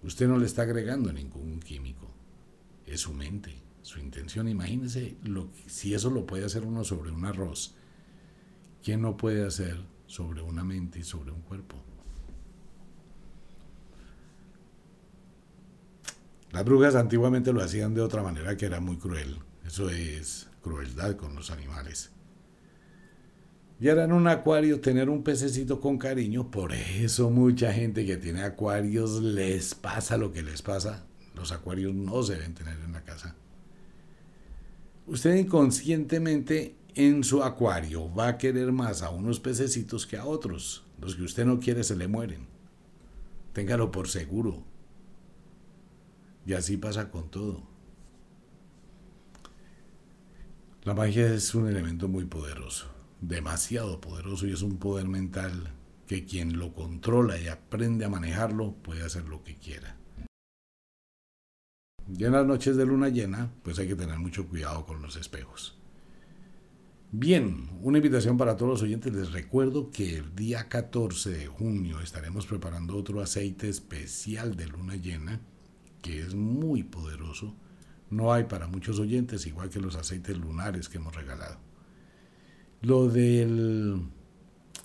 Usted 0.01 0.27
no 0.27 0.39
le 0.39 0.47
está 0.47 0.63
agregando 0.63 1.13
ningún 1.13 1.59
químico. 1.59 2.06
Es 2.87 3.01
su 3.01 3.13
mente, 3.13 3.53
su 3.83 3.99
intención. 3.99 4.47
Imagínese 4.47 5.17
lo, 5.23 5.49
si 5.67 5.93
eso 5.93 6.09
lo 6.09 6.25
puede 6.25 6.45
hacer 6.45 6.63
uno 6.63 6.83
sobre 6.83 7.11
un 7.11 7.25
arroz. 7.25 7.75
¿Quién 8.83 9.01
no 9.01 9.17
puede 9.17 9.45
hacer 9.45 9.77
sobre 10.07 10.41
una 10.41 10.63
mente 10.63 10.99
y 10.99 11.03
sobre 11.03 11.31
un 11.31 11.41
cuerpo? 11.41 11.75
Las 16.51 16.65
brujas 16.65 16.95
antiguamente 16.95 17.53
lo 17.53 17.61
hacían 17.61 17.93
de 17.93 18.01
otra 18.01 18.23
manera 18.23 18.57
que 18.57 18.65
era 18.65 18.79
muy 18.79 18.97
cruel. 18.97 19.37
Eso 19.65 19.89
es 19.89 20.47
crueldad 20.63 21.15
con 21.17 21.35
los 21.35 21.51
animales. 21.51 22.11
Y 23.79 23.89
ahora 23.89 24.05
en 24.05 24.13
un 24.13 24.27
acuario 24.27 24.79
tener 24.79 25.09
un 25.09 25.23
pececito 25.23 25.79
con 25.79 25.97
cariño, 25.97 26.49
por 26.49 26.73
eso 26.73 27.29
mucha 27.29 27.71
gente 27.73 28.05
que 28.05 28.17
tiene 28.17 28.41
acuarios 28.41 29.21
les 29.21 29.75
pasa 29.75 30.17
lo 30.17 30.31
que 30.31 30.41
les 30.41 30.63
pasa. 30.63 31.05
Los 31.37 31.51
acuarios 31.51 31.93
no 31.93 32.21
se 32.23 32.33
deben 32.33 32.55
tener 32.55 32.77
en 32.83 32.91
la 32.91 33.03
casa. 33.03 33.35
Usted 35.05 35.35
inconscientemente 35.35 36.75
en 36.95 37.23
su 37.23 37.43
acuario 37.43 38.13
va 38.13 38.27
a 38.27 38.37
querer 38.37 38.71
más 38.71 39.03
a 39.03 39.11
unos 39.11 39.39
pececitos 39.39 40.07
que 40.07 40.17
a 40.17 40.25
otros. 40.25 40.83
Los 40.99 41.15
que 41.15 41.23
usted 41.23 41.45
no 41.45 41.59
quiere 41.59 41.83
se 41.83 41.95
le 41.95 42.07
mueren. 42.07 42.47
Téngalo 43.53 43.91
por 43.91 44.09
seguro. 44.09 44.63
Y 46.45 46.53
así 46.53 46.75
pasa 46.77 47.11
con 47.11 47.29
todo. 47.29 47.63
La 50.83 50.93
magia 50.93 51.31
es 51.33 51.53
un 51.53 51.67
elemento 51.67 52.07
muy 52.07 52.25
poderoso, 52.25 52.87
demasiado 53.19 53.99
poderoso 53.99 54.47
y 54.47 54.53
es 54.53 54.61
un 54.61 54.77
poder 54.77 55.07
mental 55.07 55.73
que 56.07 56.23
quien 56.23 56.57
lo 56.57 56.73
controla 56.73 57.37
y 57.37 57.49
aprende 57.49 58.05
a 58.05 58.09
manejarlo 58.09 58.73
puede 58.73 59.03
hacer 59.03 59.25
lo 59.25 59.43
que 59.43 59.57
quiera. 59.57 59.96
Y 62.15 62.23
en 62.23 62.31
las 62.31 62.45
noches 62.45 62.77
de 62.77 62.85
luna 62.85 63.09
llena, 63.09 63.51
pues 63.63 63.79
hay 63.79 63.87
que 63.87 63.95
tener 63.95 64.19
mucho 64.19 64.47
cuidado 64.47 64.85
con 64.85 65.01
los 65.01 65.15
espejos. 65.15 65.77
Bien, 67.11 67.69
una 67.81 67.97
invitación 67.97 68.37
para 68.37 68.57
todos 68.57 68.71
los 68.71 68.81
oyentes. 68.81 69.13
Les 69.13 69.31
recuerdo 69.31 69.91
que 69.91 70.17
el 70.17 70.35
día 70.35 70.67
14 70.67 71.29
de 71.29 71.47
junio 71.47 71.99
estaremos 71.99 72.45
preparando 72.45 72.97
otro 72.97 73.21
aceite 73.21 73.69
especial 73.69 74.55
de 74.55 74.67
luna 74.67 74.95
llena 74.95 75.39
que 76.01 76.21
es 76.21 76.35
muy 76.35 76.83
poderoso, 76.83 77.55
no 78.09 78.31
hay 78.31 78.45
para 78.45 78.67
muchos 78.67 78.99
oyentes, 78.99 79.45
igual 79.45 79.69
que 79.69 79.81
los 79.81 79.95
aceites 79.95 80.37
lunares 80.37 80.87
que 80.87 80.97
hemos 80.97 81.15
regalado. 81.15 81.57
Lo 82.81 83.09
del, 83.09 84.01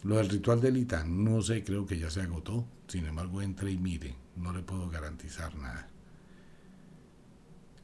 lo 0.02 0.16
del 0.16 0.28
ritual 0.28 0.60
del 0.60 0.78
Itán, 0.78 1.22
no 1.22 1.40
sé, 1.42 1.62
creo 1.62 1.86
que 1.86 1.98
ya 1.98 2.10
se 2.10 2.22
agotó. 2.22 2.66
Sin 2.88 3.06
embargo, 3.06 3.40
entre 3.42 3.70
y 3.70 3.78
mire, 3.78 4.16
no 4.36 4.52
le 4.52 4.62
puedo 4.62 4.88
garantizar 4.88 5.54
nada. 5.56 5.88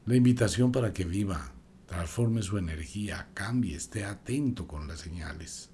La 0.09 0.17
invitación 0.17 0.73
para 0.73 0.95
que 0.95 1.05
viva, 1.05 1.53
transforme 1.85 2.41
su 2.41 2.57
energía, 2.57 3.29
cambie, 3.35 3.77
esté 3.77 4.07
atento 4.07 4.67
con 4.67 4.89
las 4.89 5.01
señales, 5.01 5.69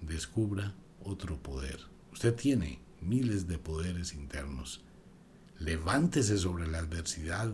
descubra 0.00 0.76
otro 1.02 1.42
poder. 1.42 1.80
Usted 2.12 2.36
tiene 2.36 2.78
miles 3.00 3.48
de 3.48 3.58
poderes 3.58 4.14
internos 4.14 4.84
Levántese 5.58 6.38
sobre 6.38 6.68
la 6.68 6.78
adversidad, 6.78 7.52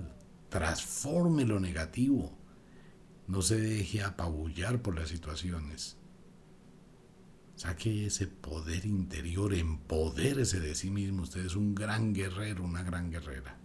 transforme 0.51 1.47
lo 1.47 1.59
negativo, 1.59 2.37
no 3.27 3.41
se 3.41 3.59
deje 3.59 4.03
apabullar 4.03 4.83
por 4.83 4.97
las 4.99 5.09
situaciones. 5.09 5.97
Saque 7.57 8.05
ese 8.05 8.27
poder 8.27 8.85
interior, 8.85 9.55
empodérese 9.55 10.61
de 10.61 10.75
sí 10.75 10.91
mismo. 10.91 11.23
Usted 11.23 11.47
es 11.47 11.57
un 11.57 11.75
gran 11.75 12.13
guerrero, 12.13 12.63
una 12.63 12.83
gran 12.83 13.11
guerrera. 13.11 13.60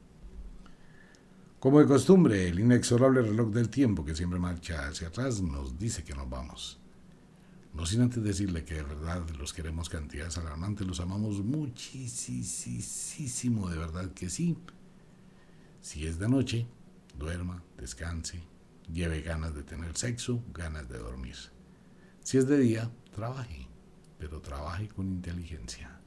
Como 1.65 1.79
de 1.79 1.87
costumbre, 1.87 2.47
el 2.47 2.59
inexorable 2.59 3.23
reloj 3.23 3.49
del 3.49 3.69
tiempo 3.69 4.05
que 4.05 4.15
siempre 4.15 4.37
marcha 4.37 4.87
hacia 4.87 5.07
atrás 5.07 5.41
nos 5.41 5.79
dice 5.79 6.03
que 6.03 6.13
nos 6.13 6.29
vamos. 6.29 6.79
No 7.73 7.87
sin 7.87 8.01
antes 8.01 8.23
decirle 8.23 8.63
que 8.63 8.75
de 8.75 8.83
verdad 8.83 9.27
los 9.39 9.51
queremos 9.51 9.89
cantidades 9.89 10.37
alarmantes, 10.37 10.85
los 10.85 10.99
amamos 10.99 11.43
muchísimo, 11.43 13.67
de 13.67 13.79
verdad 13.79 14.11
que 14.11 14.29
sí. 14.29 14.55
Si 15.81 16.05
es 16.05 16.19
de 16.19 16.29
noche, 16.29 16.67
duerma, 17.17 17.63
descanse, 17.79 18.43
lleve 18.93 19.21
ganas 19.21 19.55
de 19.55 19.63
tener 19.63 19.97
sexo, 19.97 20.43
ganas 20.53 20.87
de 20.87 20.99
dormir. 20.99 21.37
Si 22.19 22.37
es 22.37 22.47
de 22.47 22.59
día, 22.59 22.91
trabaje, 23.11 23.67
pero 24.19 24.39
trabaje 24.39 24.87
con 24.87 25.07
inteligencia. 25.07 25.99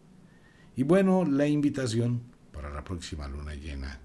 Y 0.77 0.85
bueno, 0.85 1.25
la 1.25 1.49
invitación 1.49 2.23
para 2.53 2.73
la 2.73 2.85
próxima 2.85 3.27
luna 3.27 3.57
llena. 3.57 4.03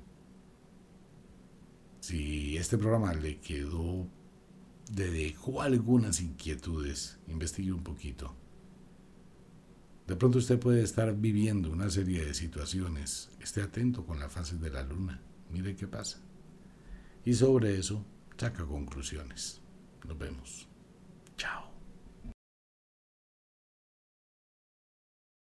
Si 2.03 2.57
este 2.57 2.77
programa 2.77 3.13
le 3.13 3.37
quedó 3.37 4.05
le 4.93 5.09
dejó 5.09 5.61
algunas 5.61 6.19
inquietudes, 6.19 7.17
investigue 7.29 7.71
un 7.71 7.81
poquito. 7.81 8.35
De 10.05 10.17
pronto 10.17 10.39
usted 10.39 10.59
puede 10.59 10.83
estar 10.83 11.15
viviendo 11.15 11.71
una 11.71 11.89
serie 11.89 12.25
de 12.25 12.33
situaciones. 12.33 13.29
Esté 13.39 13.61
atento 13.61 14.05
con 14.05 14.19
la 14.19 14.27
fase 14.27 14.57
de 14.57 14.69
la 14.69 14.83
luna. 14.83 15.21
Mire 15.49 15.77
qué 15.77 15.87
pasa. 15.87 16.19
Y 17.23 17.35
sobre 17.35 17.77
eso 17.77 18.05
saca 18.35 18.65
conclusiones. 18.65 19.61
Nos 20.05 20.17
vemos. 20.17 20.67
Chao. 21.37 21.72